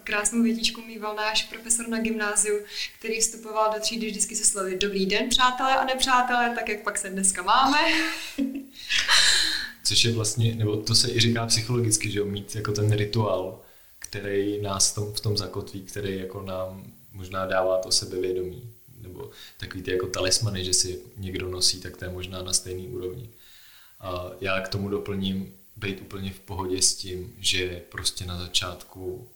krásnou 0.04 0.42
větičku 0.42 0.80
mýval 0.82 1.14
náš 1.14 1.42
profesor 1.42 1.88
na 1.88 2.00
gymnáziu, 2.00 2.60
který 2.98 3.20
vstupoval 3.20 3.72
do 3.74 3.80
třídy 3.80 4.06
vždycky 4.06 4.36
se 4.36 4.44
slovy 4.44 4.78
Dobrý 4.78 5.06
den, 5.06 5.28
přátelé 5.28 5.76
a 5.76 5.84
nepřátelé, 5.84 6.54
tak 6.54 6.68
jak 6.68 6.82
pak 6.82 6.98
se 6.98 7.10
dneska 7.10 7.42
máme. 7.42 7.78
Což 9.92 10.04
je 10.04 10.12
vlastně, 10.12 10.54
nebo 10.54 10.76
to 10.76 10.94
se 10.94 11.10
i 11.10 11.20
říká 11.20 11.46
psychologicky, 11.46 12.10
že 12.10 12.18
jo, 12.18 12.24
mít 12.24 12.56
jako 12.56 12.72
ten 12.72 12.92
rituál, 12.92 13.60
který 13.98 14.62
nás 14.62 14.92
tom, 14.92 15.12
v 15.12 15.20
tom 15.20 15.36
zakotví, 15.36 15.80
který 15.80 16.18
jako 16.18 16.42
nám 16.42 16.92
možná 17.12 17.46
dává 17.46 17.78
to 17.78 17.92
sebevědomí. 17.92 18.70
Nebo 19.00 19.30
takový 19.60 19.82
ty 19.82 19.90
jako 19.90 20.06
talismany, 20.06 20.64
že 20.64 20.72
si 20.72 21.00
někdo 21.16 21.48
nosí, 21.48 21.80
tak 21.80 21.96
to 21.96 22.04
je 22.04 22.10
možná 22.10 22.42
na 22.42 22.52
stejný 22.52 22.88
úrovni. 22.88 23.28
A 24.00 24.30
já 24.40 24.60
k 24.60 24.68
tomu 24.68 24.88
doplním 24.88 25.54
být 25.76 26.00
úplně 26.00 26.30
v 26.30 26.40
pohodě 26.40 26.82
s 26.82 26.94
tím, 26.94 27.34
že 27.40 27.82
prostě 27.88 28.24
na 28.24 28.38
začátku 28.38 29.28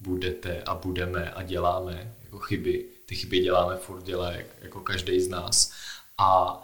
budete 0.00 0.62
a 0.62 0.74
budeme 0.74 1.30
a 1.30 1.42
děláme 1.42 2.14
jako 2.24 2.38
chyby. 2.38 2.84
Ty 3.06 3.14
chyby 3.14 3.38
děláme 3.38 3.76
furt, 3.76 4.02
dělá 4.02 4.32
jako 4.62 4.80
každý 4.80 5.20
z 5.20 5.28
nás. 5.28 5.72
A 6.18 6.62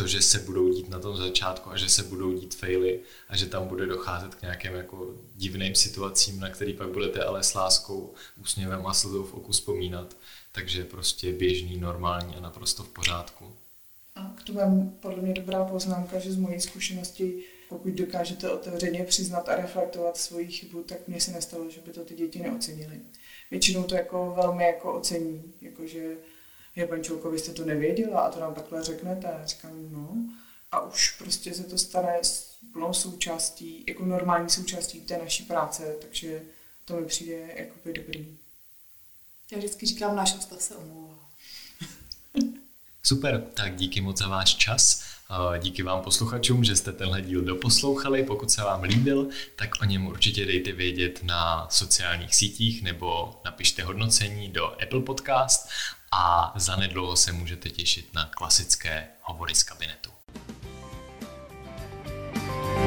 to, 0.00 0.06
že 0.06 0.22
se 0.22 0.38
budou 0.38 0.68
dít 0.68 0.88
na 0.88 0.98
tom 0.98 1.16
začátku 1.16 1.70
a 1.70 1.76
že 1.76 1.88
se 1.88 2.02
budou 2.02 2.32
dít 2.32 2.54
faily 2.54 3.00
a 3.28 3.36
že 3.36 3.46
tam 3.46 3.68
bude 3.68 3.86
docházet 3.86 4.34
k 4.34 4.42
nějakým 4.42 4.74
jako 4.74 5.14
divným 5.36 5.74
situacím, 5.74 6.40
na 6.40 6.50
který 6.50 6.72
pak 6.72 6.88
budete 6.88 7.24
ale 7.24 7.42
s 7.42 7.54
láskou, 7.54 8.14
úsměvem 8.42 8.86
a 8.86 8.94
slzou 8.94 9.24
v 9.24 9.34
oku 9.34 9.52
vzpomínat. 9.52 10.16
Takže 10.52 10.84
prostě 10.84 11.32
běžný, 11.32 11.76
normální 11.76 12.36
a 12.36 12.40
naprosto 12.40 12.82
v 12.82 12.88
pořádku. 12.88 13.44
A 14.14 14.34
k 14.36 14.42
tomu 14.42 14.60
je 14.60 14.66
podle 15.00 15.22
mě 15.22 15.34
dobrá 15.34 15.64
poznámka, 15.64 16.18
že 16.18 16.32
z 16.32 16.36
mojí 16.36 16.60
zkušenosti 16.60 17.44
pokud 17.68 17.92
dokážete 17.92 18.50
otevřeně 18.50 19.04
přiznat 19.04 19.48
a 19.48 19.56
reflektovat 19.56 20.16
svoji 20.16 20.46
chybu, 20.46 20.82
tak 20.82 21.08
mně 21.08 21.20
se 21.20 21.32
nestalo, 21.32 21.70
že 21.70 21.80
by 21.80 21.92
to 21.92 22.04
ty 22.04 22.14
děti 22.14 22.38
neocenili. 22.38 23.00
Většinou 23.50 23.82
to 23.82 23.94
jako 23.94 24.32
velmi 24.36 24.64
jako 24.64 24.92
ocení, 24.92 25.54
jakože 25.60 26.16
je 26.76 26.86
pančulko, 26.86 27.30
vy 27.30 27.38
jste 27.38 27.52
to 27.52 27.64
nevěděla 27.64 28.20
a 28.20 28.30
to 28.30 28.40
nám 28.40 28.54
takhle 28.54 28.84
řeknete. 28.84 29.28
A 29.28 29.46
říkám, 29.46 29.92
no. 29.92 30.16
A 30.72 30.80
už 30.80 31.10
prostě 31.10 31.54
se 31.54 31.64
to 31.64 31.78
stane 31.78 32.18
s 32.22 32.56
plnou 32.72 32.92
součástí, 32.92 33.84
jako 33.88 34.04
normální 34.04 34.50
součástí 34.50 35.00
té 35.00 35.18
naší 35.18 35.44
práce, 35.44 35.96
takže 36.00 36.42
to 36.84 36.96
mi 36.96 37.06
přijde 37.06 37.48
jako 37.56 37.74
by 37.84 37.92
dobrý. 37.92 38.38
Já 39.52 39.58
vždycky 39.58 39.86
říkám, 39.86 40.16
náš 40.16 40.34
ústav 40.34 40.62
se 40.62 40.76
omlouvá. 40.76 41.18
Super, 43.02 43.50
tak 43.54 43.76
díky 43.76 44.00
moc 44.00 44.18
za 44.18 44.28
váš 44.28 44.54
čas. 44.54 45.02
Díky 45.58 45.82
vám 45.82 46.00
posluchačům, 46.00 46.64
že 46.64 46.76
jste 46.76 46.92
tenhle 46.92 47.22
díl 47.22 47.42
doposlouchali. 47.42 48.24
Pokud 48.24 48.50
se 48.50 48.62
vám 48.62 48.82
líbil, 48.82 49.28
tak 49.56 49.70
o 49.82 49.84
něm 49.84 50.06
určitě 50.06 50.46
dejte 50.46 50.72
vědět 50.72 51.20
na 51.22 51.66
sociálních 51.70 52.34
sítích 52.34 52.82
nebo 52.82 53.40
napište 53.44 53.82
hodnocení 53.82 54.48
do 54.48 54.82
Apple 54.82 55.00
Podcast 55.00 55.68
a 56.12 56.52
zanedlouho 56.56 57.16
se 57.16 57.32
můžete 57.32 57.70
těšit 57.70 58.14
na 58.14 58.24
klasické 58.24 59.08
hovory 59.22 59.54
z 59.54 59.62
kabinetu. 59.62 60.10
thank 62.32 62.78
you 62.78 62.79